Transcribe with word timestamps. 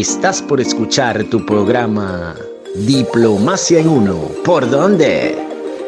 Estás 0.00 0.42
por 0.42 0.60
escuchar 0.60 1.22
tu 1.30 1.46
programa 1.46 2.34
Diplomacia 2.74 3.78
en 3.78 3.88
Uno. 3.88 4.22
¿Por 4.44 4.68
dónde? 4.68 5.38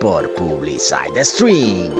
Por 0.00 0.32
Publicide 0.36 1.24
Stream. 1.24 1.92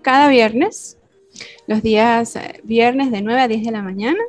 Cada 0.00 0.30
viernes, 0.30 0.96
los 1.66 1.82
días 1.82 2.36
eh, 2.36 2.62
viernes 2.64 3.10
de 3.10 3.20
9 3.20 3.38
a 3.38 3.48
10 3.48 3.64
de 3.66 3.70
la 3.70 3.82
mañana, 3.82 4.22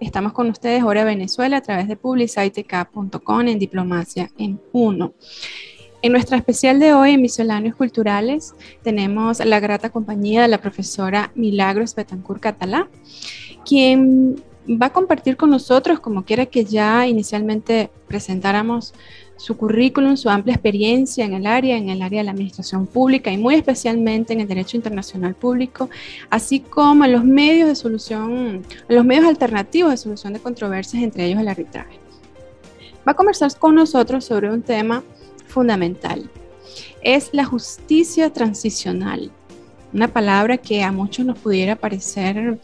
Estamos 0.00 0.32
con 0.32 0.48
ustedes 0.48 0.82
hora 0.82 1.04
Venezuela 1.04 1.58
a 1.58 1.60
través 1.60 1.86
de 1.86 1.94
publicitec.com 1.94 3.40
en 3.46 3.58
Diplomacia 3.58 4.30
en 4.38 4.58
Uno. 4.72 5.12
En 6.00 6.12
nuestra 6.12 6.38
especial 6.38 6.80
de 6.80 6.94
hoy 6.94 7.12
en 7.12 7.20
Misceláneos 7.20 7.76
Culturales 7.76 8.54
tenemos 8.82 9.44
la 9.44 9.60
grata 9.60 9.90
compañía 9.90 10.40
de 10.40 10.48
la 10.48 10.56
profesora 10.56 11.30
Milagros 11.34 11.94
Betancourt 11.94 12.40
Catalá, 12.40 12.88
quien 13.66 14.42
va 14.66 14.86
a 14.86 14.92
compartir 14.94 15.36
con 15.36 15.50
nosotros, 15.50 16.00
como 16.00 16.24
quiera 16.24 16.46
que 16.46 16.64
ya 16.64 17.06
inicialmente 17.06 17.90
presentáramos 18.08 18.94
su 19.40 19.56
currículum, 19.56 20.18
su 20.18 20.28
amplia 20.28 20.54
experiencia 20.54 21.24
en 21.24 21.32
el 21.32 21.46
área, 21.46 21.78
en 21.78 21.88
el 21.88 22.02
área 22.02 22.20
de 22.20 22.24
la 22.24 22.32
administración 22.32 22.86
pública 22.86 23.32
y 23.32 23.38
muy 23.38 23.54
especialmente 23.54 24.34
en 24.34 24.40
el 24.40 24.46
derecho 24.46 24.76
internacional 24.76 25.34
público, 25.34 25.88
así 26.28 26.60
como 26.60 27.06
en 27.06 27.12
los 27.12 27.24
medios 27.24 27.66
de 27.66 27.74
solución, 27.74 28.62
los 28.86 29.02
medios 29.02 29.24
alternativos 29.24 29.92
de 29.92 29.96
solución 29.96 30.34
de 30.34 30.40
controversias, 30.40 31.02
entre 31.02 31.24
ellos 31.24 31.40
el 31.40 31.48
arbitraje. 31.48 31.98
Va 33.08 33.12
a 33.12 33.14
conversar 33.14 33.56
con 33.58 33.74
nosotros 33.74 34.26
sobre 34.26 34.50
un 34.50 34.60
tema 34.60 35.02
fundamental. 35.46 36.28
Es 37.02 37.30
la 37.32 37.46
justicia 37.46 38.30
transicional, 38.34 39.30
una 39.94 40.08
palabra 40.08 40.58
que 40.58 40.82
a 40.82 40.92
muchos 40.92 41.24
nos 41.24 41.38
pudiera 41.38 41.76
parecer 41.76 42.58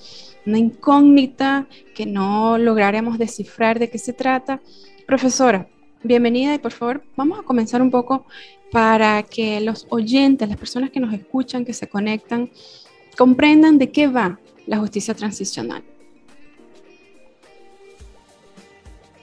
una 0.45 0.59
incógnita, 0.59 1.67
que 1.95 2.05
no 2.05 2.59
lograremos 2.59 3.17
descifrar 3.17 3.79
de 3.79 3.89
qué 3.89 3.97
se 3.97 4.13
trata. 4.13 4.61
Profesora, 5.07 5.69
bienvenida 6.07 6.55
y 6.55 6.59
por 6.59 6.73
favor 6.73 7.03
vamos 7.17 7.39
a 7.39 7.43
comenzar 7.43 7.83
un 7.83 7.91
poco 7.91 8.27
para 8.71 9.23
que 9.23 9.61
los 9.61 9.87
oyentes, 9.91 10.49
las 10.49 10.59
personas 10.59 10.91
que 10.91 11.01
nos 11.01 11.13
escuchan, 11.13 11.65
que 11.65 11.73
se 11.73 11.89
conectan, 11.89 12.51
comprendan 13.17 13.79
de 13.79 13.91
qué 13.91 14.07
va 14.07 14.39
la 14.67 14.79
justicia 14.79 15.15
transicional. 15.15 15.83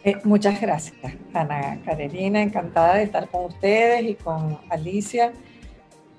Eh, 0.04 0.18
muchas 0.26 0.60
gracias, 0.60 0.96
Ana 1.34 1.80
Carolina. 1.86 2.42
Encantada 2.42 2.96
de 2.96 3.04
estar 3.04 3.30
con 3.30 3.46
ustedes 3.46 4.04
y 4.04 4.16
con 4.16 4.58
Alicia. 4.70 5.32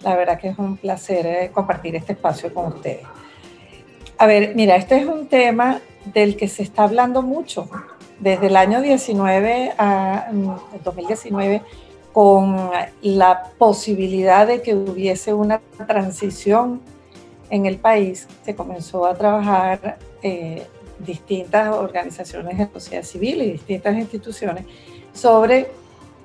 La 0.02 0.16
verdad 0.16 0.38
que 0.38 0.48
es 0.48 0.58
un 0.58 0.76
placer 0.76 1.26
eh, 1.26 1.50
compartir 1.52 1.94
este 1.96 2.14
espacio 2.14 2.52
con 2.52 2.68
ustedes. 2.68 3.06
A 4.16 4.26
ver, 4.26 4.54
mira, 4.54 4.76
este 4.76 4.96
es 4.96 5.06
un 5.06 5.26
tema 5.26 5.80
del 6.14 6.36
que 6.36 6.48
se 6.48 6.62
está 6.62 6.84
hablando 6.84 7.22
mucho 7.22 7.68
desde 8.20 8.46
el 8.46 8.56
año 8.56 8.80
19 8.80 9.72
a 9.78 10.28
2019 10.82 11.62
con 12.12 12.70
la 13.02 13.50
posibilidad 13.58 14.46
de 14.46 14.62
que 14.62 14.74
hubiese 14.74 15.34
una 15.34 15.60
transición 15.86 16.80
en 17.50 17.66
el 17.66 17.78
país, 17.78 18.28
se 18.44 18.54
comenzó 18.54 19.04
a 19.06 19.14
trabajar 19.14 19.98
eh, 20.22 20.66
distintas 20.98 21.74
organizaciones 21.74 22.56
de 22.56 22.68
sociedad 22.72 23.02
civil 23.02 23.42
y 23.42 23.52
distintas 23.52 23.96
instituciones 23.96 24.64
sobre 25.12 25.68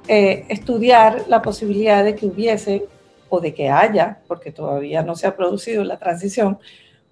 eh, 0.07 0.45
estudiar 0.49 1.25
la 1.27 1.41
posibilidad 1.41 2.03
de 2.03 2.15
que 2.15 2.25
hubiese 2.25 2.87
o 3.29 3.39
de 3.39 3.53
que 3.53 3.69
haya, 3.69 4.21
porque 4.27 4.51
todavía 4.51 5.03
no 5.03 5.15
se 5.15 5.27
ha 5.27 5.35
producido 5.35 5.83
la 5.83 5.97
transición, 5.97 6.59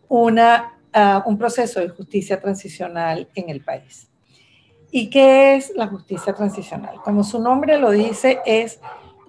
una, 0.07 0.77
ah, 0.93 1.23
un 1.25 1.37
proceso 1.37 1.79
de 1.79 1.89
justicia 1.89 2.39
transicional 2.39 3.27
en 3.35 3.49
el 3.49 3.61
país. 3.61 4.06
¿Y 4.91 5.09
qué 5.09 5.55
es 5.55 5.73
la 5.75 5.87
justicia 5.87 6.33
transicional? 6.33 6.95
Como 7.03 7.23
su 7.23 7.39
nombre 7.39 7.77
lo 7.77 7.91
dice, 7.91 8.39
es 8.45 8.79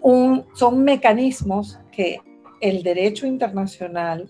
un, 0.01 0.45
son 0.55 0.85
mecanismos 0.85 1.79
que 1.91 2.21
el 2.61 2.83
derecho 2.83 3.27
internacional 3.27 4.29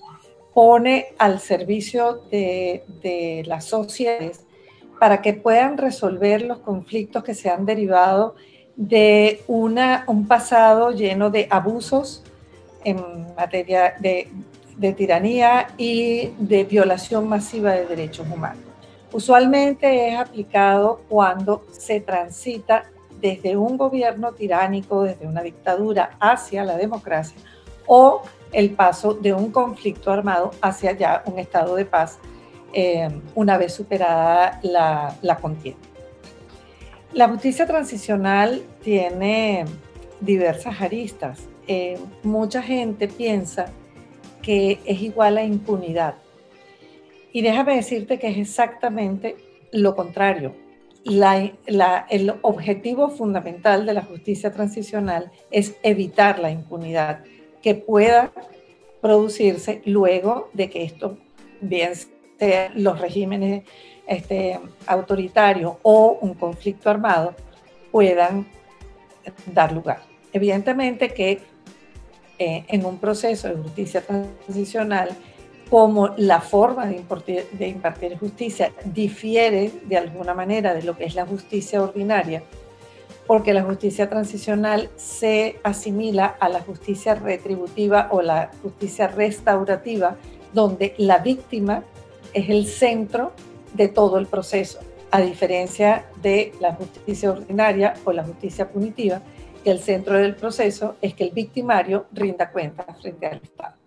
pone 0.54 1.06
al 1.18 1.38
servicio 1.38 2.22
de, 2.30 3.44
las 3.46 3.66
sociedades 3.66 4.44
para 4.98 5.22
que 5.22 5.34
puedan 5.34 5.76
resolver 5.76 6.42
los 6.42 6.58
conflictos 6.58 7.22
que 7.22 7.34
se 7.34 7.50
han 7.50 7.64
derivado 7.66 8.34
de 8.74 9.42
una, 9.46 10.04
un 10.08 10.26
pasado 10.26 10.90
lleno 10.92 11.30
de 11.30 11.46
abusos 11.50 12.24
en 12.84 12.96
materia 13.36 13.94
de 14.00 14.92
tiranía 14.94 15.68
y 15.76 16.30
de 16.38 16.64
violación 16.64 17.28
masiva 17.28 17.72
de 17.72 17.86
derechos 17.86 18.26
humanos. 18.28 18.67
Usualmente 19.12 20.08
es 20.08 20.18
aplicado 20.18 21.00
cuando 21.08 21.64
se 21.70 22.00
transita 22.00 22.84
desde 23.20 23.56
un 23.56 23.76
gobierno 23.76 24.32
tiránico, 24.32 25.02
desde 25.02 25.26
una 25.26 25.42
dictadura 25.42 26.10
hacia 26.20 26.64
la 26.64 26.76
democracia 26.76 27.40
o 27.86 28.22
el 28.52 28.70
paso 28.70 29.14
de 29.14 29.32
un 29.32 29.50
conflicto 29.50 30.12
armado 30.12 30.52
hacia 30.60 30.92
ya 30.92 31.22
un 31.26 31.38
estado 31.38 31.74
de 31.74 31.84
paz 31.84 32.18
eh, 32.72 33.08
una 33.34 33.56
vez 33.56 33.72
superada 33.72 34.60
la, 34.62 35.38
contienda. 35.40 35.80
La 37.12 37.28
justicia 37.28 37.66
transicional 37.66 38.62
tiene 38.82 39.64
diversas 40.20 40.80
aristas. 40.80 41.40
Eh, 41.66 41.98
mucha 42.22 42.62
gente 42.62 43.08
piensa 43.08 43.66
que 44.42 44.80
es 44.84 45.00
igual 45.00 45.38
a 45.38 45.44
impunidad 45.44 46.14
y 47.32 47.42
déjame 47.42 47.76
decirte 47.76 48.18
que 48.18 48.28
es 48.28 48.38
exactamente 48.38 49.36
lo 49.72 49.94
contrario. 49.94 50.54
el 51.04 52.34
objetivo 52.42 53.10
fundamental 53.10 53.86
de 53.86 53.94
la 53.94 54.02
justicia 54.02 54.52
transicional 54.52 55.30
es 55.50 55.76
evitar 55.82 56.38
la 56.38 56.50
impunidad 56.50 57.24
que 57.62 57.74
pueda 57.74 58.32
producirse 59.00 59.82
luego 59.84 60.50
de 60.52 60.68
que 60.70 60.82
esto, 60.82 61.18
bien 61.60 61.92
sea 62.38 62.70
los 62.74 63.00
regímenes 63.00 63.64
este, 64.06 64.58
autoritarios 64.86 65.74
o 65.82 66.18
un 66.20 66.34
conflicto 66.34 66.88
armado, 66.90 67.34
puedan 67.90 68.46
dar 69.52 69.72
lugar. 69.72 70.00
Evidentemente 70.32 71.10
que 71.10 71.40
eh, 72.38 72.64
en 72.68 72.84
un 72.84 72.98
proceso 72.98 73.48
de 73.48 73.56
justicia 73.56 74.00
transicional 74.00 75.10
como 75.70 76.08
la 76.16 76.40
forma 76.40 76.86
de 76.86 76.96
impartir, 76.96 78.18
justicia 78.18 78.72
difiere 78.84 79.70
de 79.84 79.96
alguna 79.96 80.32
manera 80.34 80.74
de 80.74 80.82
lo 80.82 80.96
que 80.96 81.04
es 81.04 81.14
la 81.14 81.26
justicia 81.26 81.82
ordinaria, 81.82 82.42
porque 83.26 83.52
la 83.52 83.62
justicia 83.62 84.08
transicional 84.08 84.88
se 84.96 85.60
asimila 85.62 86.36
a 86.40 86.48
la 86.48 86.60
justicia 86.60 87.14
retributiva 87.14 88.08
o 88.10 88.22
la 88.22 88.50
justicia 88.62 89.08
restaurativa, 89.08 90.16
donde 90.54 90.94
la 90.96 91.18
víctima 91.18 91.82
es 92.32 92.48
el 92.48 92.66
centro 92.66 93.32
de 93.74 93.88
todo 93.88 94.18
el 94.18 94.26
proceso, 94.26 94.78
a 95.10 95.20
diferencia 95.20 96.06
de 96.22 96.52
la 96.60 96.74
justicia 96.74 97.30
ordinaria 97.30 97.94
o 98.04 98.12
la 98.12 98.24
justicia 98.24 98.70
punitiva, 98.70 99.20
que 99.62 99.70
el 99.70 99.80
centro 99.80 100.16
del 100.16 100.34
proceso 100.34 100.96
es 101.02 101.12
que 101.12 101.24
el 101.24 101.30
victimario 101.30 102.06
rinda 102.12 102.50
cuenta 102.50 102.84
frente 102.94 103.26
al 103.26 103.40
Estado. 103.42 103.77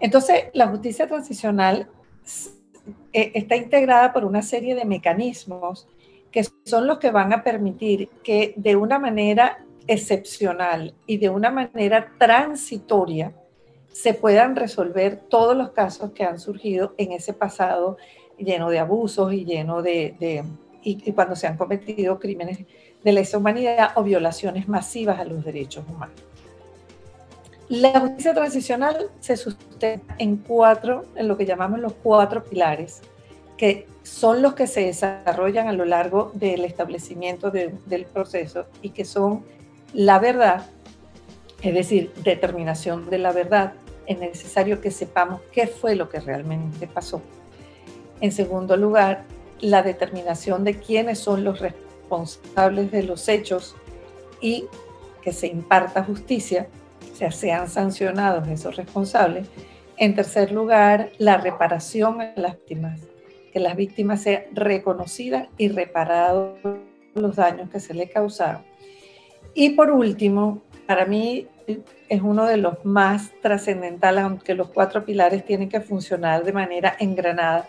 Entonces, 0.00 0.44
la 0.52 0.68
justicia 0.68 1.06
transicional 1.06 1.88
eh, 3.12 3.32
está 3.34 3.56
integrada 3.56 4.12
por 4.12 4.24
una 4.24 4.42
serie 4.42 4.74
de 4.74 4.84
mecanismos 4.84 5.86
que 6.30 6.44
son 6.64 6.86
los 6.86 6.98
que 6.98 7.10
van 7.10 7.32
a 7.32 7.42
permitir 7.42 8.08
que 8.22 8.52
de 8.56 8.76
una 8.76 8.98
manera 8.98 9.64
excepcional 9.86 10.94
y 11.06 11.16
de 11.16 11.30
una 11.30 11.50
manera 11.50 12.12
transitoria 12.18 13.32
se 13.90 14.14
puedan 14.14 14.54
resolver 14.54 15.16
todos 15.16 15.56
los 15.56 15.70
casos 15.70 16.12
que 16.12 16.24
han 16.24 16.38
surgido 16.38 16.94
en 16.98 17.12
ese 17.12 17.32
pasado 17.32 17.96
lleno 18.36 18.70
de 18.70 18.78
abusos 18.78 19.32
y 19.32 19.44
lleno 19.44 19.82
de, 19.82 20.44
y 20.82 21.12
cuando 21.12 21.34
se 21.34 21.46
han 21.46 21.56
cometido 21.56 22.18
crímenes 22.18 22.60
de 23.02 23.12
lesa 23.12 23.38
humanidad 23.38 23.92
o 23.96 24.02
violaciones 24.02 24.68
masivas 24.68 25.18
a 25.18 25.24
los 25.24 25.44
derechos 25.44 25.84
humanos. 25.88 26.20
La 27.68 28.00
justicia 28.00 28.32
transicional 28.32 29.10
se 29.20 29.36
sustenta 29.36 30.14
en 30.18 30.38
cuatro, 30.38 31.04
en 31.16 31.28
lo 31.28 31.36
que 31.36 31.44
llamamos 31.44 31.80
los 31.80 31.92
cuatro 31.92 32.42
pilares, 32.42 33.02
que 33.58 33.86
son 34.02 34.40
los 34.40 34.54
que 34.54 34.66
se 34.66 34.86
desarrollan 34.86 35.68
a 35.68 35.72
lo 35.72 35.84
largo 35.84 36.32
del 36.34 36.64
establecimiento 36.64 37.50
del 37.50 38.06
proceso 38.06 38.64
y 38.80 38.90
que 38.90 39.04
son 39.04 39.44
la 39.92 40.18
verdad, 40.18 40.66
es 41.60 41.74
decir, 41.74 42.12
determinación 42.24 43.10
de 43.10 43.18
la 43.18 43.32
verdad. 43.32 43.74
Es 44.06 44.18
necesario 44.18 44.80
que 44.80 44.90
sepamos 44.90 45.42
qué 45.52 45.66
fue 45.66 45.94
lo 45.94 46.08
que 46.08 46.20
realmente 46.20 46.86
pasó. 46.86 47.20
En 48.22 48.32
segundo 48.32 48.78
lugar, 48.78 49.24
la 49.60 49.82
determinación 49.82 50.64
de 50.64 50.78
quiénes 50.78 51.18
son 51.18 51.44
los 51.44 51.60
responsables 51.60 52.90
de 52.90 53.02
los 53.02 53.28
hechos 53.28 53.76
y 54.40 54.64
que 55.20 55.32
se 55.32 55.48
imparta 55.48 56.02
justicia, 56.02 56.68
sea, 57.18 57.30
sean 57.32 57.68
sancionados 57.68 58.46
esos 58.48 58.76
responsables. 58.76 59.48
En 59.96 60.14
tercer 60.14 60.52
lugar, 60.52 61.10
la 61.18 61.36
reparación 61.36 62.20
a 62.20 62.32
las 62.36 62.54
víctimas, 62.54 63.00
que 63.52 63.58
las 63.58 63.74
víctimas 63.74 64.22
sean 64.22 64.44
reconocidas 64.52 65.48
y 65.58 65.68
reparados 65.68 66.58
los 67.14 67.36
daños 67.36 67.68
que 67.70 67.80
se 67.80 67.94
le 67.94 68.08
causaron. 68.08 68.62
Y 69.52 69.70
por 69.70 69.90
último, 69.90 70.62
para 70.86 71.04
mí 71.04 71.48
es 72.08 72.22
uno 72.22 72.46
de 72.46 72.56
los 72.56 72.84
más 72.84 73.32
trascendentales, 73.42 74.22
aunque 74.22 74.54
los 74.54 74.68
cuatro 74.70 75.04
pilares 75.04 75.44
tienen 75.44 75.68
que 75.68 75.80
funcionar 75.80 76.44
de 76.44 76.52
manera 76.52 76.96
engranada, 77.00 77.68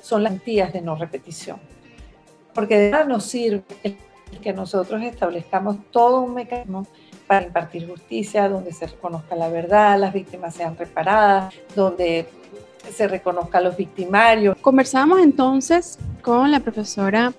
son 0.00 0.22
las 0.22 0.32
garantías 0.32 0.72
de 0.72 0.80
no 0.80 0.96
repetición. 0.96 1.58
Porque 2.54 2.78
de 2.78 2.90
nada 2.90 3.04
nos 3.04 3.24
sirve 3.24 3.62
que 4.42 4.52
nosotros 4.52 5.02
establezcamos 5.02 5.76
todo 5.90 6.22
un 6.22 6.34
mecanismo 6.34 6.86
para 7.32 7.46
impartir 7.46 7.88
justicia, 7.88 8.46
donde 8.46 8.72
se 8.72 8.86
reconozca 8.86 9.34
la 9.34 9.48
verdad, 9.48 9.98
las 9.98 10.12
víctimas 10.12 10.54
sean 10.54 10.76
reparadas, 10.76 11.54
donde 11.74 12.26
se 12.94 13.08
reconozca 13.08 13.56
a 13.56 13.60
los 13.62 13.74
victimarios. 13.74 14.54
Conversamos 14.60 15.18
entonces 15.20 15.98
con 16.20 16.50
la 16.50 16.60
profesora 16.60 17.32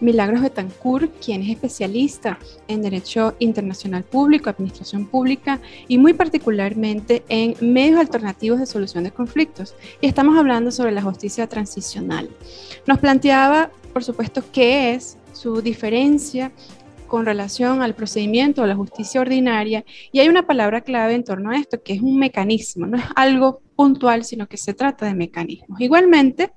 Milagros 0.00 0.42
Betancourt, 0.42 1.12
quien 1.24 1.42
es 1.42 1.50
especialista 1.50 2.40
en 2.66 2.82
Derecho 2.82 3.36
Internacional 3.38 4.02
Público, 4.02 4.50
Administración 4.50 5.06
Pública 5.06 5.60
y 5.86 5.96
muy 5.96 6.12
particularmente 6.12 7.22
en 7.28 7.54
medios 7.60 8.00
alternativos 8.00 8.58
de 8.58 8.66
solución 8.66 9.04
de 9.04 9.12
conflictos. 9.12 9.76
Y 10.00 10.08
estamos 10.08 10.36
hablando 10.36 10.72
sobre 10.72 10.90
la 10.90 11.02
justicia 11.02 11.46
transicional. 11.46 12.28
Nos 12.84 12.98
planteaba, 12.98 13.70
por 13.92 14.02
supuesto, 14.02 14.42
qué 14.52 14.94
es 14.94 15.16
su 15.32 15.62
diferencia 15.62 16.50
con 17.06 17.26
relación 17.26 17.82
al 17.82 17.94
procedimiento 17.94 18.62
de 18.62 18.68
la 18.68 18.76
justicia 18.76 19.20
ordinaria 19.20 19.84
y 20.12 20.20
hay 20.20 20.28
una 20.28 20.46
palabra 20.46 20.80
clave 20.80 21.14
en 21.14 21.24
torno 21.24 21.50
a 21.50 21.56
esto, 21.56 21.82
que 21.82 21.94
es 21.94 22.00
un 22.00 22.18
mecanismo, 22.18 22.86
no 22.86 22.98
es 22.98 23.04
algo 23.14 23.60
puntual, 23.74 24.24
sino 24.24 24.48
que 24.48 24.56
se 24.56 24.74
trata 24.74 25.06
de 25.06 25.14
mecanismos. 25.14 25.80
Igualmente, 25.80 26.52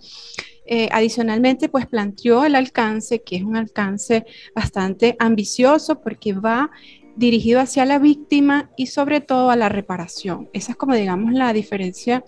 eh, 0.66 0.90
adicionalmente, 0.92 1.70
pues 1.70 1.88
planteó 1.88 2.46
el 2.46 2.56
alcance, 2.56 3.22
que 3.22 3.38
es 3.38 3.44
un 3.44 3.56
alcance 3.56 4.26
bastante 4.56 5.16
ambicioso 5.20 6.02
porque 6.02 6.34
va 6.34 6.72
dirigido 7.16 7.60
hacia 7.60 7.86
la 7.86 8.00
víctima 8.00 8.70
y 8.78 8.88
sobre 8.88 9.20
todo 9.20 9.50
a 9.50 9.56
la 9.56 9.68
reparación. 9.68 10.50
Esa 10.54 10.72
es 10.72 10.78
como 10.78 10.96
digamos 10.96 11.34
la 11.34 11.52
diferencia 11.54 12.24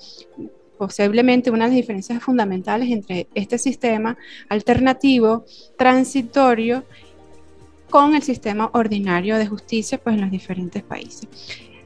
posiblemente 0.82 1.52
una 1.52 1.66
de 1.66 1.70
las 1.70 1.76
diferencias 1.76 2.24
fundamentales 2.24 2.90
entre 2.90 3.28
este 3.36 3.60
sistema 3.60 4.18
alternativo, 4.50 5.46
transitorio, 5.78 6.86
con 7.92 8.16
el 8.16 8.24
sistema 8.24 8.72
ordinario 8.74 9.38
de 9.38 9.46
justicia 9.46 10.00
pues, 10.00 10.16
en 10.16 10.22
los 10.22 10.32
diferentes 10.32 10.82
países. 10.82 11.28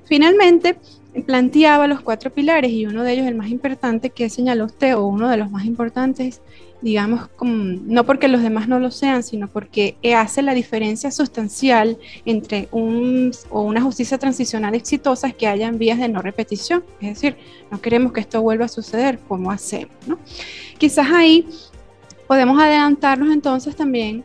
Finalmente, 0.05 0.77
planteaba 1.25 1.87
los 1.87 2.01
cuatro 2.01 2.31
pilares 2.31 2.71
y 2.71 2.85
uno 2.85 3.03
de 3.03 3.13
ellos, 3.13 3.27
el 3.27 3.35
más 3.35 3.49
importante 3.49 4.11
que 4.11 4.29
señaló 4.29 4.65
usted, 4.65 4.95
o 4.95 5.05
uno 5.05 5.29
de 5.29 5.37
los 5.37 5.49
más 5.49 5.65
importantes, 5.65 6.41
digamos, 6.81 7.29
no 7.41 8.03
porque 8.05 8.27
los 8.27 8.43
demás 8.43 8.67
no 8.67 8.79
lo 8.79 8.91
sean, 8.91 9.23
sino 9.23 9.47
porque 9.47 9.95
hace 10.15 10.41
la 10.41 10.53
diferencia 10.53 11.09
sustancial 11.09 11.97
entre 12.25 12.67
un, 12.71 13.31
o 13.49 13.61
una 13.61 13.81
justicia 13.81 14.17
transicional 14.17 14.75
exitosa 14.75 15.31
que 15.31 15.47
hayan 15.47 15.77
vías 15.79 15.97
de 15.97 16.09
no 16.09 16.21
repetición. 16.21 16.83
Es 17.01 17.15
decir, 17.15 17.37
no 17.71 17.81
queremos 17.81 18.13
que 18.13 18.19
esto 18.19 18.41
vuelva 18.41 18.65
a 18.65 18.69
suceder, 18.69 19.19
¿cómo 19.27 19.51
hacemos? 19.51 19.95
¿no? 20.05 20.19
Quizás 20.77 21.07
ahí 21.11 21.47
podemos 22.27 22.61
adelantarnos 22.61 23.33
entonces 23.33 23.75
también 23.75 24.23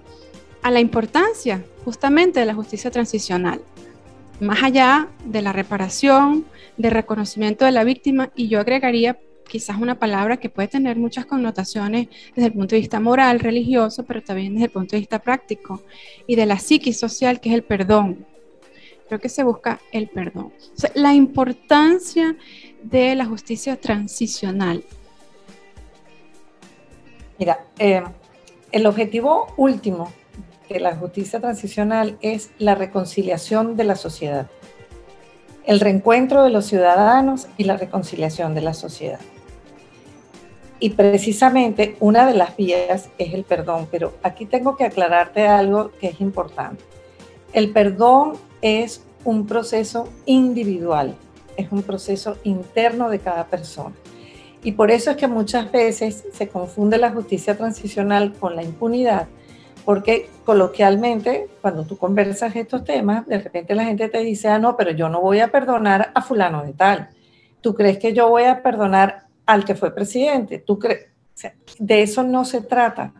a 0.63 0.71
la 0.71 0.81
importancia 0.81 1.65
justamente 1.85 2.41
de 2.41 2.47
la 2.47 2.55
justicia 2.55 2.91
transicional 2.91 3.61
más 4.41 4.63
allá 4.63 5.09
de 5.25 5.43
la 5.43 5.53
reparación, 5.53 6.47
de 6.77 6.91
reconocimiento 6.91 7.65
de 7.65 7.73
la 7.73 7.85
víctima, 7.85 8.31
y 8.35 8.49
yo 8.49 8.59
agregaría 8.59 9.19
quizás 9.47 9.79
una 9.79 9.99
palabra 9.99 10.39
que 10.39 10.49
puede 10.49 10.69
tener 10.69 10.97
muchas 10.97 11.27
connotaciones 11.27 12.09
desde 12.35 12.47
el 12.47 12.53
punto 12.53 12.75
de 12.75 12.81
vista 12.81 13.01
moral, 13.01 13.41
religioso, 13.41 14.05
pero 14.05 14.23
también 14.23 14.55
desde 14.55 14.67
el 14.67 14.73
punto 14.73 14.97
de 14.97 15.01
vista 15.01 15.19
práctico 15.19 15.83
y 16.27 16.37
de 16.37 16.47
la 16.47 16.59
psiquis 16.59 16.99
social, 16.99 17.41
que 17.41 17.51
es 17.51 17.55
el 17.55 17.65
perdón. 17.65 18.27
Creo 19.09 19.21
que 19.21 19.29
se 19.29 19.43
busca 19.43 19.81
el 19.93 20.09
perdón. 20.09 20.53
la 20.95 21.15
importancia 21.15 22.37
de 22.83 23.15
la 23.17 23.27
justicia 23.27 23.77
transicional. 23.77 24.85
Mira, 27.39 27.67
eh, 27.79 28.05
el 28.71 28.87
objetivo 28.87 29.53
último 29.57 30.13
la 30.79 30.95
justicia 30.95 31.41
transicional 31.41 32.17
es 32.21 32.51
la 32.59 32.77
reconciliación 32.77 33.77
de 33.77 33.85
la 33.85 33.97
sociedad, 33.97 34.47
el 35.67 35.81
reencuentro 35.81 36.45
de 36.45 36.51
los 36.51 36.67
ciudadanos 36.67 37.49
y 37.57 37.65
la 37.65 37.77
reconciliación 37.77 38.55
de 38.55 38.61
la 38.61 38.75
sociedad. 38.75 39.19
Y 40.79 40.91
precisamente 40.91 41.97
una 41.99 42.27
de 42.27 42.35
las 42.35 42.57
vías 42.57 43.11
es 43.19 43.35
el 43.35 43.45
perdón, 43.45 43.89
pero 43.91 44.15
aquí 44.23 44.47
tengo 44.47 44.77
que 44.77 44.85
aclararte 44.85 45.47
algo 45.47 45.91
que 46.01 46.09
es 46.09 46.21
importante. 46.21 46.85
El 47.53 47.73
perdón 47.73 48.35
es 48.63 49.05
un 49.25 49.47
proceso 49.47 50.09
individual, 50.25 51.17
es 51.57 51.71
un 51.73 51.83
proceso 51.83 52.39
interno 52.45 53.11
de 53.11 53.19
cada 53.19 53.47
persona. 53.47 53.95
Y 54.63 54.73
por 54.73 54.91
eso 54.91 55.11
es 55.11 55.17
que 55.17 55.27
muchas 55.27 55.71
veces 55.73 56.25
se 56.33 56.49
confunde 56.49 56.99
la 56.99 57.11
justicia 57.11 57.57
transicional 57.57 58.35
con 58.35 58.57
la 58.57 58.63
impunidad, 58.63 59.27
porque 59.91 60.29
coloquialmente, 60.45 61.49
cuando 61.61 61.83
tú 61.83 61.99
conversas 61.99 62.55
estos 62.55 62.85
temas, 62.85 63.27
de 63.27 63.41
repente 63.41 63.75
la 63.75 63.83
gente 63.83 64.09
te 64.09 64.19
dice, 64.19 64.47
ah, 64.47 64.57
no, 64.57 64.77
pero 64.77 64.93
yo 64.93 65.09
no 65.09 65.21
voy 65.21 65.41
a 65.41 65.51
perdonar 65.51 66.13
a 66.15 66.23
fulano 66.23 66.65
de 66.65 66.75
tal. 66.75 67.09
¿Tú 67.61 67.75
crees 67.75 67.99
que 67.99 68.13
yo 68.13 68.29
voy 68.29 68.45
a 68.45 68.63
perdonar 68.63 69.25
al 69.47 69.65
que 69.65 69.75
fue 69.75 69.93
presidente? 69.93 70.61
¿Tú 70.61 70.79
crees? 70.79 71.09
de 71.81 72.03
eso 72.03 72.23
no 72.23 72.45
se 72.45 72.61
trata, 72.61 73.13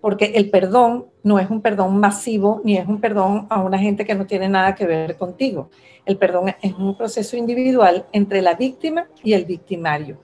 porque 0.00 0.26
el 0.36 0.50
perdón 0.50 1.06
no 1.24 1.40
es 1.40 1.50
un 1.50 1.60
perdón 1.60 1.98
masivo 1.98 2.60
ni 2.62 2.76
es 2.76 2.86
un 2.86 3.00
perdón 3.00 3.48
a 3.50 3.60
una 3.60 3.78
gente 3.80 4.04
que 4.04 4.14
no 4.14 4.24
tiene 4.24 4.48
nada 4.48 4.76
que 4.76 4.86
ver 4.86 5.16
contigo. 5.16 5.68
El 6.06 6.16
perdón 6.16 6.54
es 6.62 6.74
un 6.74 6.96
proceso 6.96 7.36
individual 7.36 8.06
entre 8.12 8.40
la 8.40 8.54
víctima 8.54 9.08
y 9.24 9.32
el 9.32 9.46
victimario, 9.46 10.16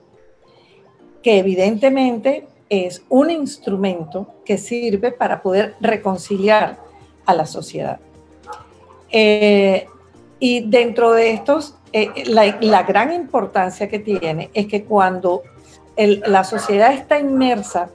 que 1.20 1.40
evidentemente 1.40 2.46
es 2.68 3.02
un 3.08 3.30
instrumento 3.30 4.26
que 4.44 4.58
sirve 4.58 5.12
para 5.12 5.42
poder 5.42 5.74
reconciliar 5.80 6.78
a 7.26 7.34
la 7.34 7.46
sociedad. 7.46 7.98
Eh, 9.10 9.86
y 10.38 10.68
dentro 10.68 11.12
de 11.12 11.32
estos, 11.32 11.76
eh, 11.92 12.24
la, 12.26 12.82
gran 12.82 13.12
importancia 13.12 13.88
que 13.88 13.98
tiene 13.98 14.50
es 14.54 14.66
que 14.66 14.84
cuando 14.84 15.42
la 15.96 16.44
sociedad 16.44 16.92
está 16.92 17.18
inmersa 17.18 17.90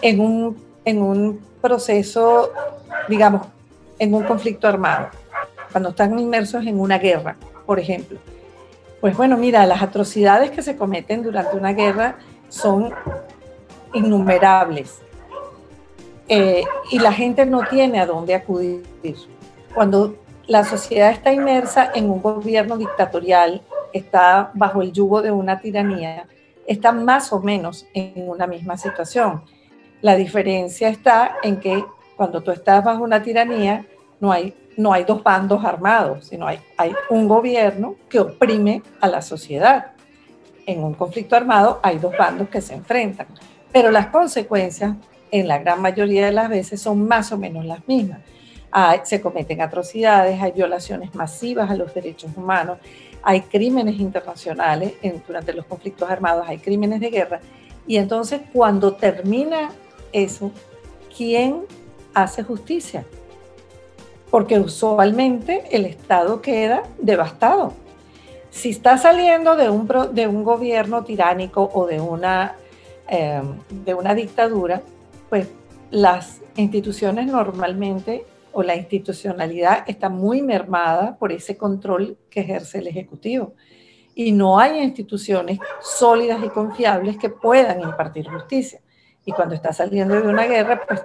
en 0.00 0.20
un, 0.20 0.62
en 0.84 1.02
un 1.02 1.40
proceso, 1.60 2.52
digamos, 3.08 3.46
en 3.98 4.14
un 4.14 4.22
conflicto 4.24 4.68
armado, 4.68 5.08
cuando 5.72 5.88
están 5.90 6.16
inmersos 6.18 6.64
en 6.66 6.78
una 6.78 6.98
guerra, 6.98 7.36
por 7.64 7.80
ejemplo, 7.80 8.18
pues 9.00 9.16
bueno, 9.16 9.36
mira, 9.36 9.66
las 9.66 9.82
atrocidades 9.82 10.50
que 10.50 10.62
se 10.62 10.76
cometen 10.76 11.22
durante 11.22 11.56
una 11.56 11.72
guerra 11.72 12.16
son 12.48 12.94
innumerables. 13.96 15.02
Eh, 16.28 16.64
y 16.90 16.98
la 16.98 17.12
gente 17.12 17.46
no 17.46 17.66
tiene 17.68 18.00
a 18.00 18.06
dónde 18.06 18.34
acudir. 18.34 18.84
Cuando 19.74 20.16
la 20.46 20.64
sociedad 20.64 21.10
está 21.10 21.32
inmersa 21.32 21.90
en 21.94 22.10
un 22.10 22.20
gobierno 22.20 22.76
dictatorial, 22.76 23.62
está 23.92 24.50
bajo 24.54 24.82
el 24.82 24.92
yugo 24.92 25.22
de 25.22 25.30
una 25.30 25.60
tiranía, 25.60 26.26
está 26.66 26.92
más 26.92 27.32
o 27.32 27.40
menos 27.40 27.86
en 27.94 28.28
una 28.28 28.46
misma 28.46 28.76
situación. 28.76 29.42
La 30.02 30.16
diferencia 30.16 30.88
está 30.88 31.36
en 31.42 31.60
que 31.60 31.84
cuando 32.16 32.42
tú 32.42 32.50
estás 32.50 32.84
bajo 32.84 33.04
una 33.04 33.22
tiranía, 33.22 33.86
no 34.18 34.32
hay, 34.32 34.54
no 34.76 34.92
hay 34.92 35.04
dos 35.04 35.22
bandos 35.22 35.64
armados, 35.64 36.26
sino 36.26 36.46
hay, 36.46 36.58
hay 36.76 36.92
un 37.10 37.28
gobierno 37.28 37.96
que 38.08 38.18
oprime 38.18 38.82
a 39.00 39.08
la 39.08 39.22
sociedad. 39.22 39.92
En 40.66 40.82
un 40.82 40.94
conflicto 40.94 41.36
armado 41.36 41.78
hay 41.82 41.98
dos 41.98 42.16
bandos 42.18 42.48
que 42.48 42.60
se 42.60 42.74
enfrentan 42.74 43.28
pero 43.72 43.90
las 43.90 44.08
consecuencias 44.08 44.94
en 45.30 45.48
la 45.48 45.58
gran 45.58 45.80
mayoría 45.82 46.26
de 46.26 46.32
las 46.32 46.48
veces 46.48 46.80
son 46.80 47.06
más 47.06 47.32
o 47.32 47.38
menos 47.38 47.64
las 47.64 47.86
mismas. 47.86 48.20
se 49.04 49.20
cometen 49.20 49.60
atrocidades, 49.60 50.40
hay 50.42 50.52
violaciones 50.52 51.14
masivas 51.14 51.70
a 51.70 51.76
los 51.76 51.94
derechos 51.94 52.30
humanos, 52.36 52.78
hay 53.22 53.40
crímenes 53.40 53.98
internacionales 53.98 54.92
durante 55.26 55.52
los 55.52 55.64
conflictos 55.64 56.08
armados, 56.08 56.46
hay 56.48 56.58
crímenes 56.58 57.00
de 57.00 57.10
guerra. 57.10 57.40
Y 57.86 57.96
entonces 57.96 58.40
cuando 58.52 58.94
termina 58.94 59.70
eso, 60.12 60.52
¿quién 61.16 61.62
hace 62.14 62.42
justicia? 62.42 63.04
Porque 64.30 64.58
usualmente 64.58 65.64
el 65.70 65.86
Estado 65.86 66.40
queda 66.40 66.82
devastado. 66.98 67.72
Si 68.50 68.70
está 68.70 68.98
saliendo 68.98 69.56
de 69.56 69.70
un, 69.70 69.88
de 70.12 70.26
un 70.26 70.44
gobierno 70.44 71.04
tiránico 71.04 71.70
o 71.74 71.86
de 71.86 72.00
una 72.00 72.56
Em, 73.08 73.60
de 73.84 73.94
una 73.94 74.14
dictadura, 74.14 74.82
pues 75.28 75.48
las 75.92 76.40
instituciones 76.56 77.26
normalmente 77.26 78.26
o 78.52 78.64
la 78.64 78.74
institucionalidad 78.74 79.84
está 79.86 80.08
muy 80.08 80.42
mermada 80.42 81.16
por 81.16 81.30
ese 81.30 81.56
control 81.56 82.16
que 82.28 82.40
ejerce 82.40 82.78
el 82.78 82.88
Ejecutivo. 82.88 83.54
Y 84.14 84.32
no 84.32 84.58
hay 84.58 84.80
instituciones 84.82 85.60
sólidas 85.80 86.42
y 86.42 86.48
confiables 86.48 87.16
que 87.16 87.28
puedan 87.28 87.80
impartir 87.80 88.28
justicia. 88.28 88.80
Y 89.24 89.30
cuando 89.30 89.54
está 89.54 89.72
saliendo 89.72 90.20
de 90.20 90.26
una 90.26 90.46
guerra, 90.46 90.82
pues 90.88 91.04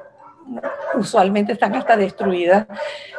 usualmente 0.96 1.54
están 1.54 1.76
hasta 1.76 1.98
destruidas 1.98 2.66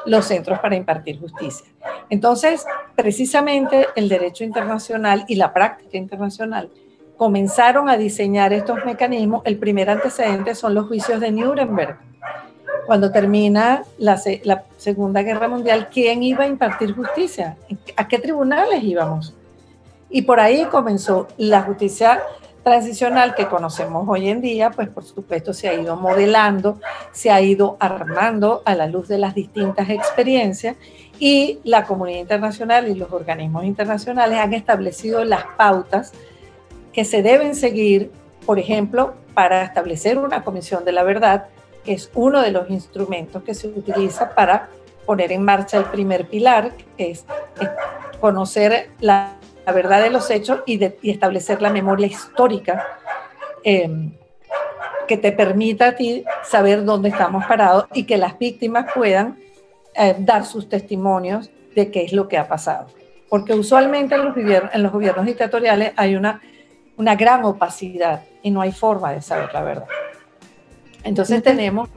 los 0.07 0.25
centros 0.25 0.59
para 0.59 0.75
impartir 0.75 1.21
justicia. 1.21 1.71
Entonces, 2.11 2.67
precisamente 2.97 3.87
el 3.95 4.09
derecho 4.09 4.43
internacional 4.43 5.25
y 5.29 5.37
la 5.37 5.53
práctica 5.53 5.97
internacional 5.97 6.71
comenzaron 7.23 7.88
a 7.88 7.97
diseñar 7.97 8.52
estos 8.52 8.85
mecanismos. 8.85 9.43
El 9.45 9.57
primer 9.57 9.88
antecedente 9.88 10.57
son 10.57 10.75
los 10.75 10.88
juicios 10.88 11.21
de 11.21 11.31
Nuremberg. 11.31 11.97
Cuando 12.85 13.12
termina 13.12 13.85
la, 13.97 14.21
la 14.43 14.64
Segunda 14.76 15.23
Guerra 15.23 15.47
Mundial, 15.47 15.88
¿quién 15.88 16.25
iba 16.25 16.43
a 16.43 16.49
impartir 16.49 16.97
justicia? 16.97 17.57
¿A 17.97 18.09
qué 18.09 18.19
tribunales 18.19 18.83
íbamos? 18.83 19.37
Y 20.11 20.23
por 20.23 20.41
ahí 20.41 20.64
comenzó 20.64 21.29
la 21.37 21.62
justicia 21.62 22.21
transicional 22.64 23.37
que 23.37 23.47
conocemos 23.47 24.05
hoy 24.09 24.29
en 24.29 24.41
día, 24.41 24.71
pues 24.73 24.88
por 24.88 25.05
supuesto 25.05 25.52
se 25.52 25.69
ha 25.69 25.75
ido 25.75 25.95
modelando, 25.95 26.81
se 27.12 27.31
ha 27.31 27.41
ido 27.41 27.76
armando 27.79 28.62
a 28.64 28.75
la 28.75 28.88
luz 28.88 29.07
de 29.07 29.19
las 29.19 29.37
distintas 29.37 29.88
experiencias 29.91 30.75
y 31.21 31.61
la 31.62 31.85
comunidad 31.85 32.19
internacional 32.19 32.88
y 32.88 32.97
los 32.97 33.12
organismos 33.12 33.64
internacionales 33.64 34.41
han 34.41 34.55
establecido 34.55 35.25
las 35.25 35.45
pautas 35.57 36.12
que 36.93 37.05
se 37.05 37.23
deben 37.23 37.55
seguir, 37.55 38.11
por 38.47 38.59
ejemplo, 38.59 39.15
para 39.35 39.63
establecer 39.65 40.19
una 40.19 40.45
comisión 40.45 40.85
de 40.85 40.93
la 40.93 41.03
verdad, 41.03 41.47
es 41.87 42.11
uno 42.15 42.43
de 42.43 42.53
los 42.53 42.71
instrumentos 42.71 43.43
que 43.43 43.55
se 43.55 43.69
utiliza 43.69 44.35
para 44.35 44.69
poner 45.07 45.33
en 45.33 45.43
marcha 45.43 45.79
el 45.79 45.85
primer 45.85 46.29
pilar, 46.29 46.73
que 46.97 47.11
es, 47.11 47.25
conocer 48.21 48.91
la, 49.01 49.37
verdad 49.67 50.03
de 50.03 50.11
los 50.11 50.31
hechos 50.31 50.61
y, 50.67 50.83
establecer 51.03 51.63
la 51.63 51.71
memoria 51.71 52.07
histórica 52.07 52.87
em, 53.65 54.13
que 55.09 55.17
te 55.17 55.33
permita 55.33 55.89
a 55.89 55.97
ti 55.97 56.25
saber 56.45 56.85
dónde 56.85 57.09
estamos 57.09 57.45
parados 57.47 57.87
y 57.95 58.05
que 58.05 58.17
las 58.17 58.39
víctimas 58.39 58.87
puedan 58.95 59.39
eh, 59.95 60.15
dar 60.19 60.45
sus 60.45 60.69
testimonios 60.69 61.51
de 61.75 61.91
qué 61.91 62.05
es 62.05 62.13
lo 62.13 62.29
que 62.29 62.39
ha 62.39 62.47
pasado. 62.47 62.87
Porque 63.29 63.55
usualmente 63.55 64.15
en 64.15 64.83
los 64.83 64.93
gobiernos 64.93 65.27
dictatoriales 65.27 65.93
hay 65.97 66.17
una 66.17 66.43
una 66.97 67.17
gran 67.17 67.45
opacidad 67.45 68.23
y 68.43 68.51
no 68.51 68.61
hay 68.61 68.73
forma 68.73 69.13
de 69.13 69.23
saber 69.23 69.51
la 69.53 69.63
verdad. 69.63 69.89
Entonces 71.05 71.43
tenemos 71.43 71.89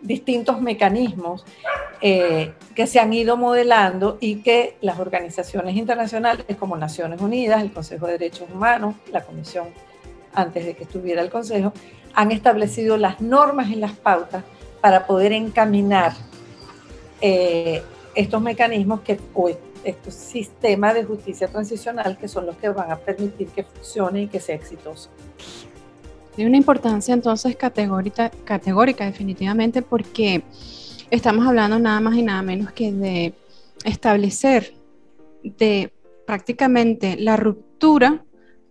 distintos 0.00 0.60
mecanismos 0.60 1.44
eh, 2.00 2.52
que 2.74 2.86
se 2.86 3.00
han 3.00 3.12
ido 3.12 3.36
modelando 3.36 4.18
y 4.20 4.36
que 4.36 4.76
las 4.82 4.98
organizaciones 4.98 5.76
internacionales 5.76 6.44
como 6.58 6.76
Naciones 6.76 7.20
Unidas, 7.20 7.62
el 7.62 7.72
Consejo 7.72 8.06
de 8.06 8.12
Derechos 8.12 8.48
Humanos, 8.52 8.94
la 9.10 9.22
Comisión 9.22 9.68
antes 10.34 10.66
de 10.66 10.74
que 10.74 10.84
estuviera 10.84 11.22
el 11.22 11.30
Consejo, 11.30 11.72
han 12.14 12.32
establecido 12.32 12.96
las 12.96 13.20
normas 13.20 13.70
y 13.70 13.76
las 13.76 13.92
pautas 13.92 14.44
para 14.80 15.06
poder 15.06 15.32
encaminar 15.32 16.12
eh, 17.20 17.82
estos 18.14 18.42
mecanismos 18.42 19.00
que 19.00 19.18
hoy 19.32 19.56
estos 19.84 20.14
sistemas 20.14 20.94
de 20.94 21.04
justicia 21.04 21.48
transicional 21.48 22.18
que 22.18 22.28
son 22.28 22.46
los 22.46 22.56
que 22.56 22.68
van 22.68 22.90
a 22.90 22.96
permitir 22.96 23.48
que 23.48 23.64
funcione 23.64 24.22
y 24.22 24.28
que 24.28 24.40
sea 24.40 24.56
exitoso. 24.56 25.10
Tiene 26.34 26.48
una 26.48 26.58
importancia 26.58 27.14
entonces 27.14 27.56
categórica, 27.56 28.30
categórica 28.44 29.04
definitivamente 29.04 29.82
porque 29.82 30.42
estamos 31.10 31.46
hablando 31.46 31.78
nada 31.78 32.00
más 32.00 32.16
y 32.16 32.22
nada 32.22 32.42
menos 32.42 32.72
que 32.72 32.92
de 32.92 33.34
establecer 33.84 34.74
de 35.42 35.92
prácticamente 36.26 37.16
la 37.16 37.36
ruptura 37.36 38.24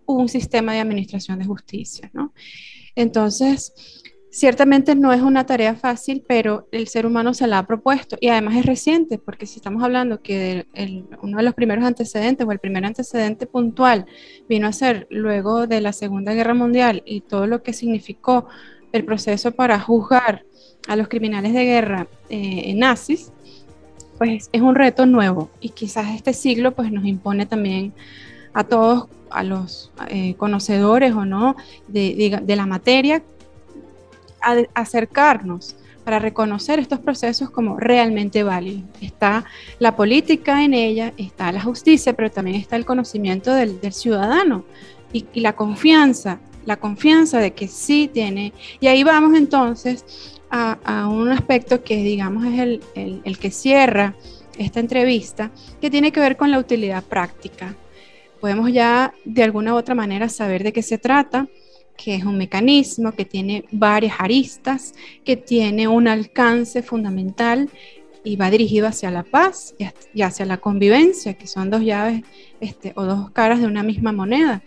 un 0.06 0.28
sistema 0.28 0.74
de 0.74 0.80
administración 0.80 1.38
de 1.38 1.46
justicia, 1.46 2.10
¿no? 2.12 2.34
Entonces, 2.94 4.02
Ciertamente 4.34 4.96
no 4.96 5.12
es 5.12 5.22
una 5.22 5.46
tarea 5.46 5.76
fácil, 5.76 6.24
pero 6.26 6.66
el 6.72 6.88
ser 6.88 7.06
humano 7.06 7.34
se 7.34 7.46
la 7.46 7.58
ha 7.58 7.66
propuesto 7.68 8.16
y 8.20 8.30
además 8.30 8.56
es 8.56 8.66
reciente, 8.66 9.16
porque 9.16 9.46
si 9.46 9.58
estamos 9.58 9.80
hablando 9.84 10.22
que 10.22 10.66
uno 11.22 11.36
de 11.36 11.42
los 11.44 11.54
primeros 11.54 11.84
antecedentes 11.84 12.44
o 12.44 12.50
el 12.50 12.58
primer 12.58 12.84
antecedente 12.84 13.46
puntual 13.46 14.06
vino 14.48 14.66
a 14.66 14.72
ser 14.72 15.06
luego 15.08 15.68
de 15.68 15.80
la 15.80 15.92
Segunda 15.92 16.34
Guerra 16.34 16.52
Mundial 16.52 17.04
y 17.06 17.20
todo 17.20 17.46
lo 17.46 17.62
que 17.62 17.72
significó 17.72 18.48
el 18.90 19.04
proceso 19.04 19.52
para 19.52 19.78
juzgar 19.78 20.44
a 20.88 20.96
los 20.96 21.06
criminales 21.06 21.52
de 21.52 21.64
guerra 21.64 22.08
eh, 22.28 22.74
nazis, 22.74 23.30
pues 24.18 24.50
es 24.50 24.60
un 24.60 24.74
reto 24.74 25.06
nuevo. 25.06 25.48
Y 25.60 25.68
quizás 25.68 26.12
este 26.12 26.32
siglo 26.32 26.74
pues 26.74 26.90
nos 26.90 27.04
impone 27.04 27.46
también 27.46 27.94
a 28.52 28.64
todos, 28.64 29.06
a 29.30 29.44
los 29.44 29.92
eh, 30.08 30.34
conocedores 30.34 31.12
o 31.12 31.24
no 31.24 31.54
de, 31.86 32.40
de 32.42 32.56
la 32.56 32.66
materia, 32.66 33.22
acercarnos 34.74 35.76
para 36.04 36.18
reconocer 36.18 36.78
estos 36.78 37.00
procesos 37.00 37.50
como 37.50 37.78
realmente 37.78 38.42
válidos. 38.42 38.84
Está 39.00 39.44
la 39.78 39.96
política 39.96 40.62
en 40.62 40.74
ella, 40.74 41.14
está 41.16 41.50
la 41.50 41.62
justicia, 41.62 42.12
pero 42.12 42.30
también 42.30 42.56
está 42.56 42.76
el 42.76 42.84
conocimiento 42.84 43.54
del, 43.54 43.80
ciudadano 43.92 44.64
y, 45.12 45.24
la 45.40 45.54
confianza, 45.56 46.40
la 46.66 46.76
confianza 46.76 47.38
de 47.38 47.52
que 47.54 47.68
sí 47.68 48.10
tiene. 48.12 48.52
Y 48.80 48.86
ahí 48.86 49.02
vamos 49.02 49.36
entonces 49.36 50.04
a, 50.50 51.08
un 51.08 51.30
aspecto 51.30 51.82
que 51.82 51.96
digamos 51.96 52.44
es 52.44 52.60
el, 52.60 52.80
el 53.24 53.38
que 53.38 53.50
cierra 53.50 54.14
esta 54.58 54.78
entrevista, 54.78 55.50
que 55.80 55.90
tiene 55.90 56.12
que 56.12 56.20
ver 56.20 56.36
con 56.36 56.50
la 56.50 56.58
utilidad 56.58 57.02
práctica. 57.02 57.74
Podemos 58.40 58.70
ya 58.70 59.14
de 59.24 59.42
alguna 59.42 59.72
u 59.72 59.76
otra 59.78 59.94
manera 59.94 60.28
saber 60.28 60.62
de 60.62 60.72
qué 60.72 60.82
se 60.82 60.98
trata 60.98 61.48
que 61.96 62.14
es 62.14 62.24
un 62.24 62.36
mecanismo 62.36 63.12
que 63.12 63.24
tiene 63.24 63.64
varias 63.70 64.16
aristas, 64.18 64.94
que 65.24 65.36
tiene 65.36 65.88
un 65.88 66.08
alcance 66.08 66.82
fundamental 66.82 67.68
y 68.24 68.36
va 68.36 68.50
dirigido 68.50 68.86
hacia 68.86 69.10
la 69.10 69.22
paz 69.22 69.74
y 70.14 70.22
hacia 70.22 70.46
la 70.46 70.56
convivencia, 70.56 71.34
que 71.34 71.46
son 71.46 71.70
dos 71.70 71.82
llaves 71.82 72.22
este, 72.60 72.92
o 72.96 73.04
dos 73.04 73.30
caras 73.30 73.60
de 73.60 73.66
una 73.66 73.82
misma 73.82 74.12
moneda. 74.12 74.62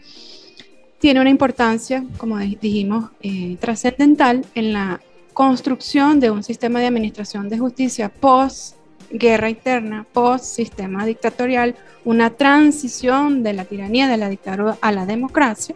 Tiene 1.00 1.22
una 1.22 1.30
importancia, 1.30 2.04
como 2.18 2.38
dijimos, 2.38 3.12
eh, 3.22 3.58
trascendental 3.60 4.46
en 4.56 4.74
la 4.74 5.02
construcción 5.34 6.20
de 6.20 6.32
un 6.32 6.44
sistema 6.44 6.80
de 6.80 6.88
administración 6.88 7.50
de 7.50 7.60
justicia 7.60 8.10
post 8.10 8.76
guerra 9.10 9.50
interna, 9.50 10.06
post 10.12 10.46
sistema 10.46 11.06
dictatorial, 11.06 11.76
una 12.04 12.32
transición 12.32 13.44
de 13.44 13.54
la 13.54 13.66
tiranía 13.66 14.08
de 14.08 14.18
la 14.18 14.30
dictadura 14.30 14.78
a 14.82 14.92
la 14.92 15.06
democracia 15.06 15.76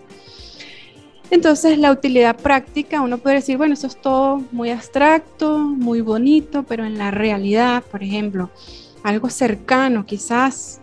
entonces, 1.31 1.77
la 1.77 1.91
utilidad 1.93 2.35
práctica, 2.35 2.99
uno 2.99 3.17
puede 3.17 3.37
decir, 3.37 3.57
bueno, 3.57 3.73
eso 3.73 3.87
es 3.87 3.95
todo 3.95 4.43
muy 4.51 4.69
abstracto, 4.69 5.57
muy 5.59 6.01
bonito, 6.01 6.63
pero 6.63 6.83
en 6.83 6.97
la 6.97 7.09
realidad, 7.09 7.83
por 7.89 8.03
ejemplo, 8.03 8.49
algo 9.01 9.29
cercano, 9.29 10.05
quizás 10.05 10.81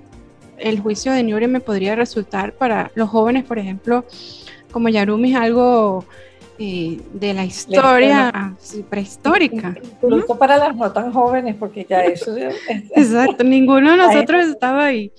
el 0.56 0.80
juicio 0.80 1.12
de 1.12 1.22
Nuremberg 1.22 1.50
me 1.50 1.60
podría 1.60 1.94
resultar 1.94 2.54
para 2.54 2.90
los 2.94 3.10
jóvenes, 3.10 3.44
por 3.44 3.58
ejemplo, 3.58 4.06
como 4.72 4.88
Yarumi, 4.88 5.34
algo 5.34 6.06
eh, 6.58 6.98
de 7.12 7.34
la 7.34 7.44
historia 7.44 8.56
prehistórica. 8.88 9.76
Incluso 10.02 10.38
para 10.38 10.56
las 10.56 10.74
no 10.74 10.90
tan 10.90 11.12
jóvenes, 11.12 11.56
porque 11.56 11.86
ya 11.88 12.04
eso... 12.04 12.34
Exacto, 12.96 13.44
ninguno 13.44 13.90
de 13.90 13.96
nosotros 13.98 14.48
estaba 14.48 14.86
ahí. 14.86 15.12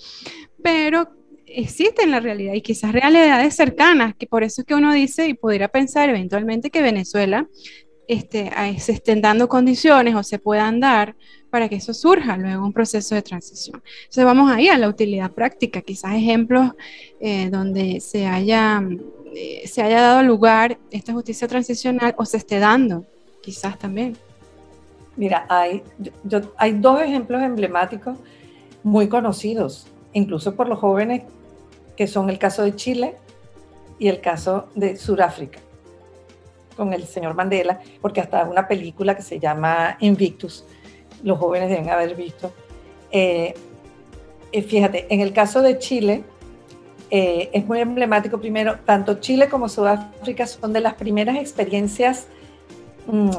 Pero 0.63 1.07
existe 1.55 2.03
en 2.03 2.11
la 2.11 2.19
realidad 2.19 2.53
y 2.53 2.61
quizás 2.61 2.91
realidades 2.91 3.55
cercanas, 3.55 4.15
que 4.15 4.27
por 4.27 4.43
eso 4.43 4.61
es 4.61 4.67
que 4.67 4.75
uno 4.75 4.93
dice 4.93 5.27
y 5.27 5.33
podría 5.33 5.67
pensar 5.67 6.09
eventualmente 6.09 6.69
que 6.69 6.81
Venezuela 6.81 7.47
este, 8.07 8.51
se 8.79 8.93
estén 8.93 9.21
dando 9.21 9.47
condiciones 9.47 10.15
o 10.15 10.23
se 10.23 10.39
puedan 10.39 10.79
dar 10.79 11.15
para 11.49 11.69
que 11.69 11.75
eso 11.75 11.93
surja 11.93 12.37
luego 12.37 12.65
un 12.65 12.73
proceso 12.73 13.15
de 13.15 13.21
transición. 13.21 13.81
Entonces 14.01 14.25
vamos 14.25 14.51
ahí 14.51 14.67
a 14.67 14.77
la 14.77 14.87
utilidad 14.87 15.31
práctica, 15.31 15.81
quizás 15.81 16.15
ejemplos 16.15 16.71
eh, 17.19 17.49
donde 17.49 17.99
se 17.99 18.25
haya, 18.27 18.81
eh, 19.35 19.67
se 19.67 19.81
haya 19.81 20.01
dado 20.01 20.23
lugar 20.23 20.79
esta 20.91 21.13
justicia 21.13 21.47
transicional 21.47 22.15
o 22.17 22.25
se 22.25 22.37
esté 22.37 22.59
dando, 22.59 23.05
quizás 23.41 23.77
también. 23.77 24.15
Mira, 25.15 25.45
hay, 25.49 25.83
hay 26.57 26.71
dos 26.73 27.01
ejemplos 27.01 27.41
emblemáticos 27.41 28.17
muy 28.83 29.07
conocidos, 29.09 29.87
incluso 30.13 30.55
por 30.55 30.69
los 30.69 30.79
jóvenes 30.79 31.23
que 31.99 32.07
son 32.07 32.29
el 32.29 32.39
caso 32.39 32.63
de 32.63 32.77
Chile 32.77 33.15
y 33.99 34.07
el 34.07 34.21
caso 34.21 34.69
de 34.73 34.95
Sudáfrica, 34.95 35.59
con 36.77 36.93
el 36.93 37.03
señor 37.03 37.33
Mandela, 37.33 37.81
porque 38.01 38.21
hasta 38.21 38.45
una 38.45 38.69
película 38.69 39.17
que 39.17 39.21
se 39.21 39.37
llama 39.37 39.97
Invictus, 39.99 40.63
los 41.23 41.37
jóvenes 41.37 41.67
deben 41.67 41.89
haber 41.89 42.15
visto. 42.15 42.53
Eh, 43.11 43.53
eh, 44.53 44.61
fíjate, 44.61 45.13
en 45.13 45.19
el 45.19 45.33
caso 45.33 45.61
de 45.61 45.77
Chile, 45.77 46.23
eh, 47.11 47.49
es 47.51 47.65
muy 47.65 47.81
emblemático 47.81 48.39
primero, 48.39 48.77
tanto 48.85 49.15
Chile 49.15 49.49
como 49.49 49.67
Sudáfrica 49.67 50.47
son 50.47 50.71
de 50.71 50.79
las 50.79 50.93
primeras 50.93 51.35
experiencias 51.35 52.27
mm, 53.07 53.29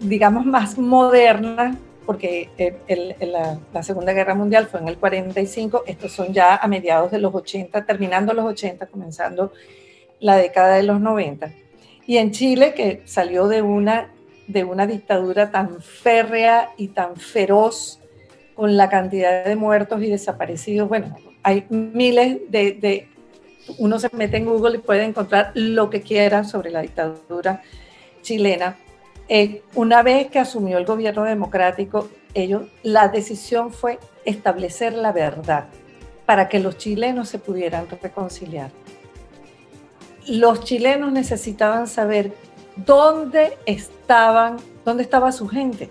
digamos, 0.00 0.46
más 0.46 0.78
moderna, 0.78 1.76
porque 2.06 2.48
la, 3.20 3.82
Segunda 3.82 4.12
Guerra 4.12 4.34
Mundial 4.34 4.68
fue 4.68 4.80
en 4.80 4.88
el 4.88 4.96
45, 4.96 5.84
estos 5.86 6.12
son 6.12 6.32
ya 6.32 6.56
a 6.56 6.66
mediados 6.68 7.10
de 7.10 7.18
los 7.18 7.34
80, 7.34 7.84
terminando 7.84 8.32
los 8.32 8.46
80, 8.46 8.86
comenzando 8.86 9.52
la 10.20 10.36
década 10.36 10.76
de 10.76 10.84
los 10.84 11.00
90. 11.00 11.52
Y 12.06 12.18
en 12.18 12.30
Chile, 12.30 12.72
que 12.74 13.02
salió 13.04 13.48
de 13.48 13.62
una, 13.62 14.12
de 14.46 14.64
una 14.64 14.86
dictadura 14.86 15.50
tan 15.50 15.82
férrea 15.82 16.70
y 16.76 16.88
tan 16.88 17.16
feroz, 17.16 18.00
con 18.56 18.76
la 18.76 18.88
cantidad 18.88 19.44
de 19.44 19.54
muertos 19.54 20.02
y 20.02 20.08
desaparecidos, 20.08 20.88
bueno, 20.88 21.14
hay 21.42 21.66
miles 21.68 22.38
de, 22.48 23.06
uno 23.78 23.98
se 24.00 24.08
mete 24.12 24.38
en 24.38 24.46
Google 24.46 24.76
y 24.76 24.80
puede 24.80 25.04
encontrar 25.04 25.52
lo 25.54 25.90
que 25.90 26.00
quiera 26.00 26.42
sobre 26.42 26.70
la 26.70 26.80
dictadura 26.80 27.62
chilena. 28.22 28.76
Eh, 29.28 29.62
una 29.74 30.02
vez 30.02 30.28
que 30.28 30.38
asumió 30.38 30.78
el 30.78 30.84
gobierno 30.84 31.24
democrático, 31.24 32.08
ellos, 32.34 32.64
la 32.82 33.08
decisión 33.08 33.72
fue 33.72 33.98
establecer 34.24 34.92
la 34.92 35.12
verdad 35.12 35.66
para 36.26 36.48
que 36.48 36.60
los 36.60 36.76
chilenos 36.76 37.28
se 37.28 37.38
pudieran 37.38 37.86
reconciliar. 38.02 38.70
Los 40.26 40.64
chilenos 40.64 41.12
necesitaban 41.12 41.86
saber 41.86 42.32
dónde 42.76 43.56
estaban, 43.64 44.56
dónde 44.84 45.02
estaba 45.02 45.32
su 45.32 45.48
gente, 45.48 45.88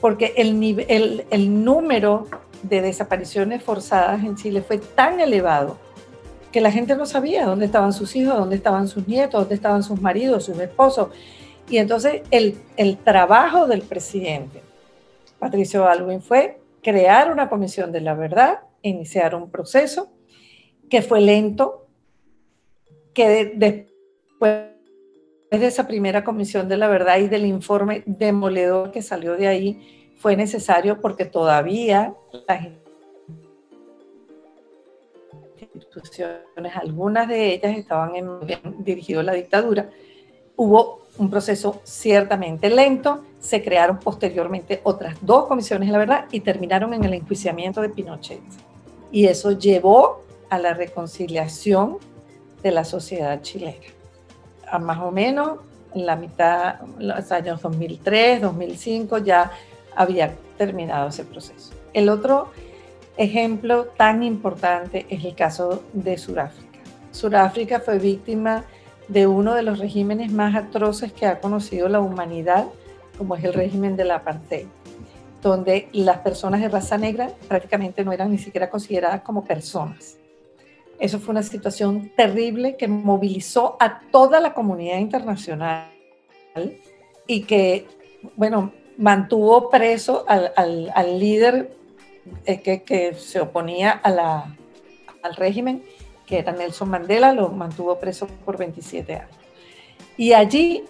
porque 0.00 0.34
el, 0.36 0.62
el, 0.88 1.26
el 1.30 1.64
número 1.64 2.28
de 2.62 2.82
desapariciones 2.82 3.62
forzadas 3.62 4.22
en 4.22 4.36
Chile 4.36 4.62
fue 4.62 4.78
tan 4.78 5.20
elevado 5.20 5.78
que 6.52 6.60
la 6.60 6.70
gente 6.70 6.94
no 6.94 7.04
sabía 7.04 7.46
dónde 7.46 7.66
estaban 7.66 7.92
sus 7.92 8.14
hijos, 8.14 8.38
dónde 8.38 8.56
estaban 8.56 8.86
sus 8.86 9.08
nietos, 9.08 9.40
dónde 9.40 9.56
estaban 9.56 9.82
sus 9.82 10.00
maridos, 10.00 10.44
sus 10.44 10.58
esposos. 10.58 11.08
Y 11.68 11.78
entonces 11.78 12.22
el, 12.30 12.58
el 12.76 12.98
trabajo 12.98 13.66
del 13.66 13.82
presidente, 13.82 14.62
Patricio 15.38 15.82
Baldwin, 15.82 16.20
fue 16.20 16.60
crear 16.82 17.32
una 17.32 17.48
comisión 17.48 17.90
de 17.90 18.00
la 18.00 18.14
verdad, 18.14 18.60
iniciar 18.82 19.34
un 19.34 19.50
proceso 19.50 20.12
que 20.90 21.02
fue 21.02 21.20
lento, 21.20 21.86
que 23.14 23.52
después 23.54 24.74
de 25.50 25.66
esa 25.66 25.86
primera 25.86 26.24
comisión 26.24 26.68
de 26.68 26.76
la 26.76 26.88
verdad 26.88 27.18
y 27.18 27.28
del 27.28 27.46
informe 27.46 28.02
demoledor 28.06 28.90
que 28.90 29.02
salió 29.02 29.36
de 29.36 29.48
ahí, 29.48 30.14
fue 30.16 30.36
necesario 30.36 31.00
porque 31.00 31.24
todavía 31.24 32.14
las 32.46 32.66
instituciones, 35.74 36.76
algunas 36.76 37.28
de 37.28 37.54
ellas 37.54 37.76
estaban 37.76 38.14
en, 38.16 38.84
dirigido 38.84 39.20
a 39.20 39.24
la 39.24 39.32
dictadura. 39.32 39.90
Hubo 40.56 41.03
un 41.18 41.30
proceso 41.30 41.80
ciertamente 41.84 42.70
lento, 42.70 43.22
se 43.40 43.62
crearon 43.62 43.98
posteriormente 43.98 44.80
otras 44.84 45.16
dos 45.20 45.46
comisiones 45.46 45.88
de 45.88 45.92
la 45.92 45.98
verdad 45.98 46.24
y 46.32 46.40
terminaron 46.40 46.94
en 46.94 47.04
el 47.04 47.14
enjuiciamiento 47.14 47.80
de 47.80 47.88
Pinochet. 47.90 48.40
Y 49.12 49.26
eso 49.26 49.52
llevó 49.52 50.24
a 50.50 50.58
la 50.58 50.74
reconciliación 50.74 51.98
de 52.62 52.70
la 52.70 52.84
sociedad 52.84 53.40
chilena. 53.42 53.86
A 54.68 54.78
más 54.78 54.98
o 54.98 55.10
menos 55.10 55.58
en 55.94 56.06
la 56.06 56.16
mitad, 56.16 56.80
los 56.98 57.30
años 57.30 57.62
2003, 57.62 58.40
2005, 58.40 59.18
ya 59.18 59.52
había 59.94 60.34
terminado 60.58 61.08
ese 61.08 61.24
proceso. 61.24 61.72
El 61.92 62.08
otro 62.08 62.48
ejemplo 63.16 63.84
tan 63.96 64.22
importante 64.22 65.06
es 65.08 65.24
el 65.24 65.34
caso 65.36 65.84
de 65.92 66.18
Sudáfrica. 66.18 66.80
Sudáfrica 67.12 67.78
fue 67.78 67.98
víctima 67.98 68.56
de 68.58 68.64
uno 69.08 69.54
de 69.54 69.62
los 69.62 69.78
regímenes 69.78 70.32
más 70.32 70.54
atroces 70.54 71.12
que 71.12 71.26
ha 71.26 71.40
conocido 71.40 71.88
la 71.88 72.00
humanidad, 72.00 72.66
como 73.18 73.36
es 73.36 73.44
el 73.44 73.52
régimen 73.52 73.96
del 73.96 74.10
apartheid, 74.10 74.66
donde 75.42 75.88
las 75.92 76.18
personas 76.18 76.60
de 76.60 76.68
raza 76.68 76.98
negra 76.98 77.30
prácticamente 77.48 78.04
no 78.04 78.12
eran 78.12 78.30
ni 78.30 78.38
siquiera 78.38 78.70
consideradas 78.70 79.20
como 79.22 79.44
personas. 79.44 80.16
Eso 80.98 81.18
fue 81.18 81.32
una 81.32 81.42
situación 81.42 82.12
terrible 82.16 82.76
que 82.76 82.88
movilizó 82.88 83.76
a 83.80 84.00
toda 84.10 84.40
la 84.40 84.54
comunidad 84.54 84.98
internacional 84.98 85.90
y 87.26 87.42
que, 87.42 87.86
bueno, 88.36 88.72
mantuvo 88.96 89.70
preso 89.70 90.24
al, 90.28 90.52
al 90.56 91.18
líder 91.18 91.76
eh, 92.46 92.60
que, 92.60 93.14
se 93.14 93.40
oponía 93.40 94.00
a 94.02 94.46
al 95.22 95.36
régimen, 95.36 95.82
que 96.26 96.38
era 96.38 96.52
Nelson 96.52 96.90
Mandela, 96.90 97.32
lo 97.32 97.48
mantuvo 97.50 97.98
preso 97.98 98.26
por 98.44 98.56
27 98.56 99.14
años. 99.14 99.36
Y 100.16 100.32
allí 100.32 100.84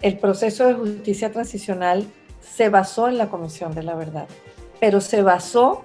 el 0.00 0.18
proceso 0.18 0.66
de 0.66 0.74
justicia 0.74 1.30
transicional 1.30 2.04
se 2.40 2.68
basó 2.68 3.08
en 3.08 3.18
la 3.18 3.28
Comisión 3.28 3.74
de 3.74 3.82
la 3.82 3.94
Verdad, 3.94 4.26
pero 4.80 5.00
se 5.00 5.22
basó 5.22 5.82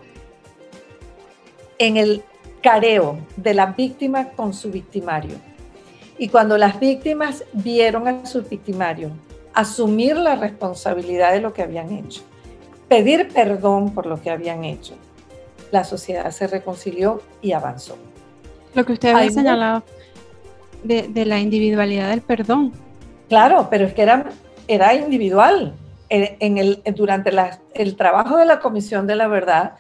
en 1.77 1.97
el 1.97 2.23
careo 2.61 3.19
de 3.35 3.53
la 3.53 3.67
víctima 3.67 4.29
con 4.29 4.53
su 4.53 4.71
victimario. 4.71 5.35
Y 6.17 6.29
cuando 6.29 6.57
las 6.57 6.79
víctimas 6.79 7.43
vieron 7.53 8.07
a 8.07 8.25
su 8.25 8.41
victimario 8.41 9.11
asumir 9.53 10.17
la 10.17 10.35
responsabilidad 10.35 11.31
de 11.31 11.41
lo 11.41 11.53
que 11.53 11.63
habían 11.63 11.91
hecho, 11.91 12.23
pedir 12.87 13.27
perdón 13.29 13.93
por 13.93 14.05
lo 14.05 14.21
que 14.21 14.31
habían 14.31 14.63
hecho. 14.63 14.95
La 15.71 15.83
sociedad 15.83 16.31
se 16.31 16.47
reconcilió 16.47 17.21
y 17.41 17.51
avanzó. 17.51 17.97
Lo 18.77 18.85
que 18.85 18.93
usted 18.93 19.09
había 19.09 19.31
señalado 19.31 19.83
de, 20.83 21.25
la 21.25 21.39
individualidad 21.39 22.11
del 22.11 22.21
perdón. 22.21 22.73
Claro, 23.27 23.67
pero 23.71 23.85
es 23.87 23.93
que 23.93 24.03
era, 24.03 24.29
era 24.67 24.93
individual. 24.93 25.73
En, 26.09 26.57
el, 26.57 26.81
durante 26.95 27.31
el 27.73 27.95
trabajo 27.95 28.37
de 28.37 28.45
la 28.45 28.59
Comisión 28.59 29.07
de 29.07 29.15
la 29.15 29.27
Verdad, 29.27 29.73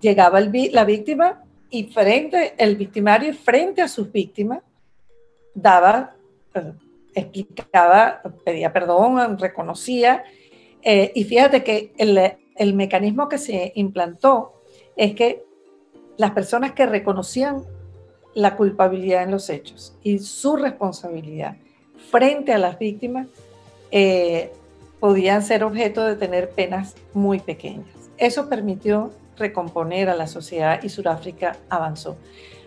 llegaba 0.00 0.40
la 0.40 0.84
víctima 0.84 1.42
y 1.70 1.84
frente, 1.84 2.54
el 2.58 2.76
victimario 2.76 3.34
frente 3.34 3.80
a 3.80 3.88
sus 3.88 4.12
víctimas, 4.12 4.60
daba 5.54 6.14
eh, 6.54 6.72
explicaba, 7.14 8.20
pedía 8.44 8.72
perdón, 8.74 9.38
reconocía. 9.38 10.22
Eh, 10.82 11.12
y 11.14 11.24
fíjate 11.24 11.64
que 11.64 11.94
el, 11.96 12.74
mecanismo 12.74 13.26
que 13.28 13.38
se 13.38 13.72
implantó 13.74 14.62
es 14.96 15.14
que 15.14 15.44
las 16.18 16.32
personas 16.32 16.72
que 16.72 16.84
reconocían 16.84 17.64
la 18.34 18.56
culpabilidad 18.56 19.22
en 19.22 19.30
los 19.30 19.48
hechos 19.48 19.96
y 20.02 20.18
su 20.18 20.56
responsabilidad 20.56 21.56
frente 22.10 22.52
a 22.52 22.58
las 22.58 22.78
víctimas 22.78 23.28
eh, 23.90 24.52
podían 25.00 25.42
ser 25.42 25.64
objeto 25.64 26.04
de 26.04 26.16
tener 26.16 26.50
penas 26.50 26.94
muy 27.12 27.38
pequeñas. 27.38 27.86
Eso 28.16 28.48
permitió 28.48 29.12
recomponer 29.36 30.08
a 30.08 30.14
la 30.14 30.26
sociedad 30.26 30.82
y 30.82 30.88
Sudáfrica 30.88 31.56
avanzó. 31.68 32.16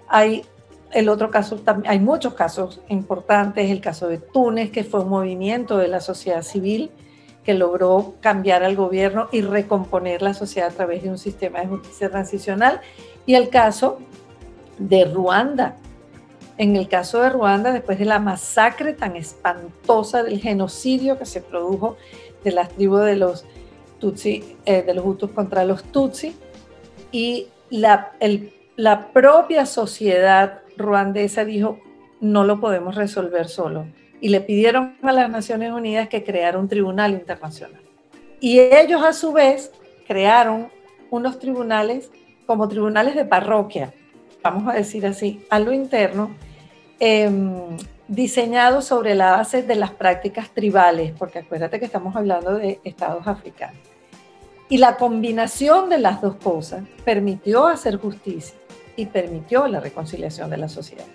Hay 0.07 0.43
el 0.91 1.09
otro 1.09 1.31
caso, 1.31 1.59
hay 1.85 1.99
muchos 1.99 2.33
casos 2.33 2.81
importantes, 2.87 3.69
el 3.69 3.81
caso 3.81 4.07
de 4.07 4.19
Túnez, 4.19 4.71
que 4.71 4.83
fue 4.83 5.01
un 5.01 5.09
movimiento 5.09 5.77
de 5.77 5.87
la 5.87 5.99
sociedad 5.99 6.43
civil 6.43 6.91
que 7.43 7.53
logró 7.53 8.15
cambiar 8.21 8.63
al 8.63 8.75
gobierno 8.75 9.27
y 9.31 9.41
recomponer 9.41 10.21
la 10.21 10.33
sociedad 10.33 10.69
a 10.69 10.73
través 10.73 11.03
de 11.03 11.09
un 11.09 11.17
sistema 11.17 11.59
de 11.59 11.67
justicia 11.67 12.09
transicional, 12.09 12.81
y 13.25 13.35
el 13.35 13.49
caso 13.49 13.99
de 14.77 15.05
Ruanda. 15.05 15.75
En 16.57 16.75
el 16.75 16.87
caso 16.87 17.21
de 17.21 17.29
Ruanda, 17.29 17.71
después 17.71 17.99
de 17.99 18.05
la 18.05 18.19
masacre 18.19 18.93
tan 18.93 19.15
espantosa 19.15 20.23
del 20.23 20.39
genocidio 20.39 21.19
que 21.19 21.25
se 21.25 21.41
produjo 21.41 21.97
de 22.43 22.51
las 22.51 22.69
tribus 22.69 23.05
de 23.05 23.15
los 23.15 23.45
Tutsi, 23.99 24.57
eh, 24.65 24.81
de 24.83 24.93
los 24.93 25.05
Hutus 25.05 25.31
contra 25.31 25.63
los 25.63 25.83
Tutsi, 25.83 26.35
y 27.11 27.47
la, 27.69 28.13
la 28.75 29.11
propia 29.11 29.65
sociedad 29.65 30.61
ruandesa 30.77 31.45
dijo, 31.45 31.79
no 32.19 32.43
lo 32.43 32.59
podemos 32.59 32.95
resolver 32.95 33.47
solo. 33.47 33.85
Y 34.19 34.29
le 34.29 34.41
pidieron 34.41 34.97
a 35.03 35.11
las 35.11 35.29
Naciones 35.29 35.71
Unidas 35.71 36.09
que 36.09 36.23
creara 36.23 36.57
un 36.57 36.67
tribunal 36.67 37.13
internacional. 37.13 37.81
Y 38.39 38.59
ellos 38.59 39.03
a 39.03 39.13
su 39.13 39.31
vez 39.31 39.71
crearon 40.07 40.69
unos 41.09 41.39
tribunales 41.39 42.11
como 42.45 42.67
tribunales 42.67 43.15
de 43.15 43.25
parroquia, 43.25 43.93
vamos 44.49 44.73
a 44.73 44.77
decir 44.77 45.05
así, 45.05 45.45
a 45.49 45.59
lo 45.59 45.73
interno, 45.73 46.31
em, 46.99 47.77
diseñados 48.07 48.85
sobre 48.85 49.15
la 49.15 49.31
base 49.31 49.63
de 49.63 49.75
las 49.75 49.91
prácticas 49.91 50.49
tribales, 50.49 51.13
porque 51.17 51.39
acuérdate 51.39 51.79
que 51.79 51.85
estamos 51.85 52.15
hablando 52.15 52.55
de 52.55 52.79
estados 52.83 53.27
africanos. 53.27 53.79
Y 54.69 54.77
la 54.77 54.97
combinación 54.97 55.89
de 55.89 55.99
las 55.99 56.21
dos 56.21 56.35
cosas 56.35 56.83
permitió 57.05 57.67
hacer 57.67 57.97
justicia 57.97 58.55
y 58.95 59.05
permitió 59.05 59.67
la 59.67 59.79
reconciliación 59.79 60.49
de 60.49 60.57
la 60.57 60.67
sociedad. 60.67 61.05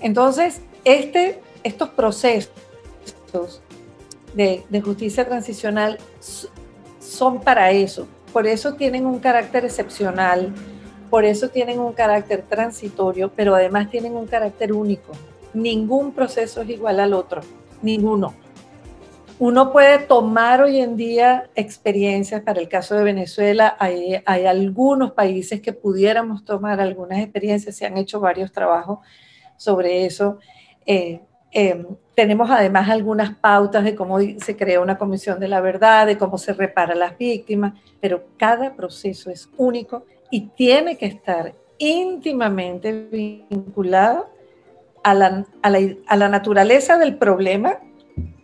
Entonces, 0.00 0.62
este, 0.84 1.40
estos 1.62 1.90
procesos 1.90 2.50
de, 4.34 4.64
justicia 4.82 5.26
transicional 5.26 5.98
son 7.00 7.40
para 7.40 7.70
eso, 7.70 8.08
por 8.32 8.46
eso 8.46 8.74
tienen 8.74 9.06
un 9.06 9.18
carácter 9.20 9.64
excepcional, 9.64 10.52
por 11.12 11.26
eso 11.26 11.50
tienen 11.50 11.78
un 11.78 11.92
carácter 11.92 12.40
transitorio, 12.40 13.30
pero 13.36 13.54
además 13.54 13.90
tienen 13.90 14.16
un 14.16 14.26
carácter 14.26 14.72
único. 14.72 15.12
Ningún 15.52 16.12
proceso 16.12 16.62
es 16.62 16.70
igual 16.70 17.00
al 17.00 17.12
otro, 17.12 17.42
ninguno. 17.82 18.32
uno 19.38 19.72
puede 19.72 19.98
tomar 19.98 20.62
hoy 20.62 20.78
en 20.80 20.96
día 20.96 21.50
experiencias, 21.54 22.40
para 22.40 22.62
el 22.62 22.68
caso 22.70 22.94
de 22.94 23.04
Venezuela, 23.04 23.76
hay, 23.78 24.22
algunos 24.24 25.12
países 25.12 25.60
que 25.60 25.74
pudiéramos 25.74 26.46
tomar 26.46 26.80
algunas 26.80 27.18
experiencias, 27.18 27.76
se 27.76 27.84
han 27.84 27.98
hecho 27.98 28.18
varios 28.18 28.50
trabajos 28.50 29.00
sobre 29.58 30.06
eso. 30.06 30.38
Eh, 30.86 31.20
em, 31.50 31.84
tenemos 32.14 32.50
además 32.50 32.88
algunas 32.88 33.34
pautas 33.36 33.84
de 33.84 33.94
cómo 33.94 34.18
se 34.18 34.56
crea 34.56 34.80
una 34.80 34.96
comisión 34.96 35.38
de 35.40 35.48
la 35.48 35.60
verdad, 35.60 36.06
de 36.06 36.16
cómo 36.16 36.38
se 36.38 36.54
repara 36.54 36.94
a 36.94 36.96
las 36.96 37.18
víctimas, 37.18 37.74
pero 38.00 38.24
cada 38.38 38.74
proceso 38.74 39.28
es 39.28 39.50
único 39.58 40.06
y 40.32 40.48
tiene 40.56 40.96
que 40.96 41.04
estar 41.04 41.54
íntimamente 41.76 42.90
vinculado 43.50 44.30
a 45.04 45.12
la, 45.12 45.44
a 45.62 46.16
la 46.16 46.28
naturaleza 46.30 46.96
del 46.96 47.18
problema 47.18 47.78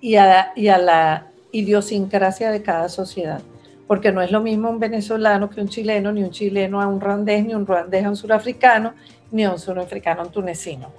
y 0.00 0.16
a, 0.16 0.52
la 0.54 1.32
idiosincrasia 1.50 2.50
de 2.50 2.62
cada 2.62 2.90
sociedad. 2.90 3.40
Porque 3.86 4.12
no 4.12 4.20
es 4.20 4.30
lo 4.30 4.42
mismo 4.42 4.68
un 4.68 4.78
venezolano 4.78 5.48
que 5.48 5.62
un 5.62 5.68
chileno, 5.68 6.12
ni 6.12 6.22
un 6.22 6.30
chileno 6.30 6.82
a 6.82 6.86
un 6.86 7.00
ruandés, 7.00 7.46
ni 7.46 7.54
un 7.54 7.66
ruandés 7.66 8.04
a 8.04 8.10
un 8.10 8.16
surafricano, 8.16 8.92
ni 9.30 9.46
un 9.46 9.58
surafricano 9.58 10.20
a 10.20 10.24
un 10.26 10.30
tunecino. 10.30 10.92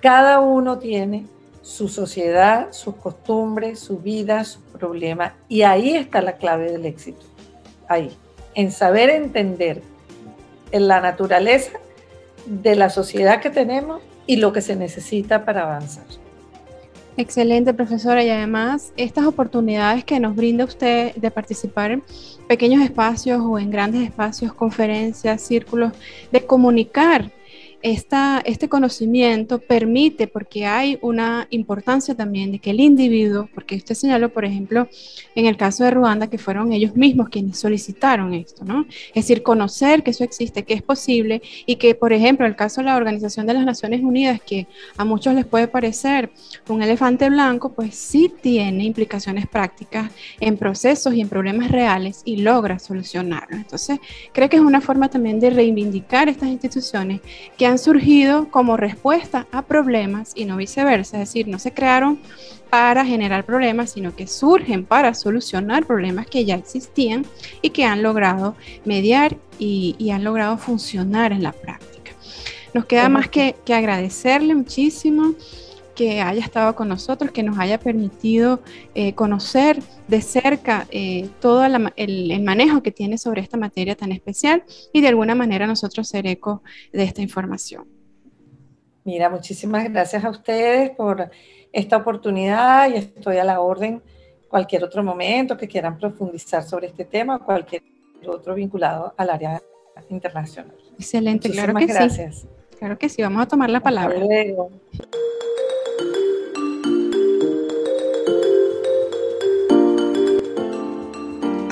Cada 0.00 0.40
uno 0.40 0.78
tiene 0.78 1.26
su 1.60 1.88
sociedad, 1.88 2.68
sus 2.72 2.94
costumbres, 2.94 3.80
su 3.80 3.98
vida, 3.98 4.44
sus 4.44 4.62
problemas. 4.62 5.34
Y 5.46 5.60
ahí 5.60 5.94
está 5.94 6.22
la 6.22 6.32
clave 6.38 6.72
del 6.72 6.86
éxito. 6.86 7.26
Ahí. 7.86 8.10
En 8.54 8.72
saber 8.72 9.10
entender 9.10 9.82
en 10.72 10.88
la 10.88 11.00
naturaleza 11.00 11.72
de 12.46 12.74
la 12.74 12.90
sociedad 12.90 13.40
que 13.40 13.50
tenemos 13.50 14.02
y 14.26 14.36
lo 14.36 14.52
que 14.52 14.60
se 14.60 14.76
necesita 14.76 15.44
para 15.44 15.62
avanzar. 15.62 16.04
Excelente, 17.16 17.74
profesora. 17.74 18.24
Y 18.24 18.30
además, 18.30 18.92
estas 18.96 19.26
oportunidades 19.26 20.04
que 20.04 20.18
nos 20.18 20.34
brinda 20.34 20.64
usted 20.64 21.14
de 21.14 21.30
participar 21.30 21.90
en 21.90 22.02
pequeños 22.48 22.82
espacios 22.82 23.40
o 23.42 23.58
en 23.58 23.70
grandes 23.70 24.02
espacios, 24.02 24.54
conferencias, 24.54 25.42
círculos, 25.42 25.92
de 26.30 26.46
comunicar 26.46 27.30
este 27.82 28.68
conocimiento 28.68 29.58
permite, 29.58 30.28
porque 30.28 30.66
hay 30.66 30.98
una 31.02 31.48
importancia 31.50 32.14
también 32.14 32.52
de 32.52 32.58
que 32.58 32.70
el 32.70 32.80
individuo, 32.80 33.48
porque 33.54 33.76
usted 33.76 33.94
señaló, 33.94 34.28
por 34.28 34.44
ejemplo, 34.44 34.88
en 35.34 35.46
el 35.46 35.56
caso 35.56 35.84
de 35.84 35.90
Ruanda, 35.90 36.28
que 36.28 36.38
fueron 36.38 36.72
ellos 36.72 36.94
mismos 36.94 37.28
quienes 37.28 37.58
solicitaron 37.58 38.34
esto, 38.34 38.64
¿no? 38.64 38.86
Es 39.08 39.26
decir, 39.26 39.42
conocer 39.42 40.02
que 40.02 40.10
eso 40.10 40.24
existe, 40.24 40.62
que 40.62 40.74
es 40.74 40.82
posible 40.82 41.42
y 41.66 41.76
que, 41.76 41.94
por 41.94 42.12
ejemplo, 42.12 42.46
el 42.46 42.56
caso 42.56 42.80
de 42.80 42.86
la 42.86 42.96
Organización 42.96 43.46
de 43.46 43.54
las 43.54 43.64
Naciones 43.64 44.02
Unidas, 44.02 44.40
que 44.40 44.66
a 44.96 45.04
muchos 45.04 45.34
les 45.34 45.46
puede 45.46 45.68
parecer 45.68 46.30
un 46.68 46.82
elefante 46.82 47.28
blanco, 47.28 47.72
pues 47.72 47.94
sí 47.94 48.32
tiene 48.40 48.84
implicaciones 48.84 49.46
prácticas 49.46 50.10
en 50.40 50.56
procesos 50.56 51.14
y 51.14 51.20
en 51.20 51.28
problemas 51.28 51.70
reales 51.70 52.22
y 52.24 52.36
logra 52.36 52.78
solucionarlos. 52.78 53.60
Entonces, 53.60 53.98
creo 54.32 54.48
que 54.48 54.56
es 54.56 54.62
una 54.62 54.80
forma 54.80 55.08
también 55.08 55.40
de 55.40 55.50
reivindicar 55.50 56.28
estas 56.28 56.48
instituciones 56.48 57.20
que 57.56 57.66
han 57.66 57.71
surgido 57.78 58.48
como 58.50 58.76
respuesta 58.76 59.46
a 59.52 59.62
problemas 59.62 60.32
y 60.34 60.44
no 60.44 60.56
viceversa, 60.56 61.20
es 61.20 61.28
decir, 61.28 61.48
no 61.48 61.58
se 61.58 61.72
crearon 61.72 62.18
para 62.70 63.04
generar 63.04 63.44
problemas, 63.44 63.90
sino 63.90 64.16
que 64.16 64.26
surgen 64.26 64.84
para 64.84 65.12
solucionar 65.14 65.84
problemas 65.84 66.26
que 66.26 66.44
ya 66.44 66.54
existían 66.54 67.26
y 67.60 67.70
que 67.70 67.84
han 67.84 68.02
logrado 68.02 68.56
mediar 68.84 69.36
y, 69.58 70.10
han 70.10 70.24
logrado 70.24 70.56
funcionar 70.58 71.32
en 71.32 71.42
la 71.42 71.52
práctica. 71.52 72.12
Nos 72.72 72.86
queda 72.86 73.08
más 73.08 73.28
que, 73.28 73.56
que 73.64 73.74
agradecerle 73.74 74.54
muchísimo 74.54 75.34
que 75.94 76.20
haya 76.20 76.40
estado 76.40 76.74
con 76.74 76.88
nosotros, 76.88 77.30
que 77.30 77.42
nos 77.42 77.58
haya 77.58 77.78
permitido 77.78 78.60
eh, 78.94 79.14
conocer 79.14 79.82
de 80.08 80.20
cerca 80.20 80.86
eh, 80.90 81.28
todo 81.40 81.64
el, 81.64 82.42
manejo 82.42 82.82
que 82.82 82.90
tiene 82.90 83.18
sobre 83.18 83.40
esta 83.40 83.56
materia 83.56 83.94
tan 83.94 84.12
especial 84.12 84.64
y 84.92 85.00
de 85.00 85.08
alguna 85.08 85.34
manera 85.34 85.66
nosotros 85.66 86.08
ser 86.08 86.26
eco 86.26 86.62
de 86.92 87.04
esta 87.04 87.22
información. 87.22 87.86
Mira, 89.04 89.28
muchísimas 89.28 89.90
gracias 89.90 90.24
a 90.24 90.30
ustedes 90.30 90.90
por 90.90 91.30
esta 91.72 91.96
oportunidad 91.96 92.88
y 92.90 92.94
estoy 92.94 93.38
a 93.38 93.44
la 93.44 93.60
orden 93.60 94.02
cualquier 94.48 94.84
otro 94.84 95.02
momento 95.02 95.56
que 95.56 95.66
quieran 95.66 95.98
profundizar 95.98 96.62
sobre 96.62 96.86
este 96.86 97.04
tema, 97.04 97.38
cualquier 97.38 97.82
otro 98.26 98.54
vinculado 98.54 99.14
al 99.16 99.30
área 99.30 99.62
internacional. 100.10 100.76
Excelente, 100.98 101.50
claro 101.50 101.74
que 101.74 101.86
gracias. 101.86 102.40
sí. 102.40 102.48
Claro 102.78 102.98
que 102.98 103.08
sí, 103.08 103.22
vamos 103.22 103.42
a 103.42 103.46
tomar 103.46 103.70
la 103.70 103.78
palabra. 103.78 104.18
luego. 104.18 104.70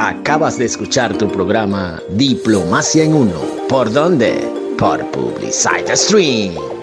Acabas 0.00 0.56
de 0.56 0.64
escuchar 0.64 1.18
tu 1.18 1.28
programa 1.28 2.00
Diplomacia 2.12 3.04
en 3.04 3.12
Uno. 3.12 3.38
¿Por 3.68 3.92
dónde? 3.92 4.50
Por 4.78 5.04
Publicite 5.10 5.94
Stream. 5.94 6.79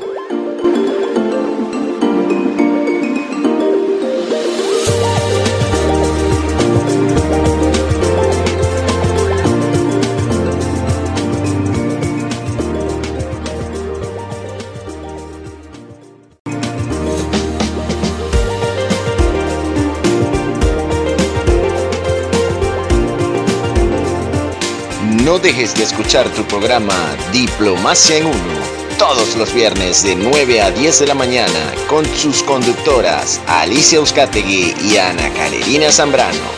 No 25.38 25.43
dejes 25.43 25.76
de 25.76 25.84
escuchar 25.84 26.28
tu 26.34 26.43
programa 26.45 27.15
Diplomacia 27.32 28.17
en 28.17 28.26
Uno 28.26 28.60
todos 28.97 29.36
los 29.36 29.54
viernes 29.54 30.02
de 30.02 30.15
9 30.15 30.62
a 30.63 30.71
10 30.71 31.02
de 31.02 31.06
la 31.06 31.13
mañana 31.13 31.76
con 31.88 32.04
sus 32.15 32.41
conductoras 32.41 33.39
Alicia 33.45 34.00
Euskategui 34.00 34.73
y 34.82 34.97
Ana 34.97 35.32
Carolina 35.36 35.91
Zambrano. 35.91 36.50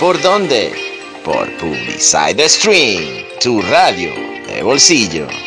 ¿Por 0.00 0.20
dónde? 0.20 0.72
Por 1.24 1.48
Publicide 1.58 2.48
Stream, 2.48 3.24
tu 3.40 3.62
radio 3.62 4.12
de 4.48 4.64
bolsillo. 4.64 5.43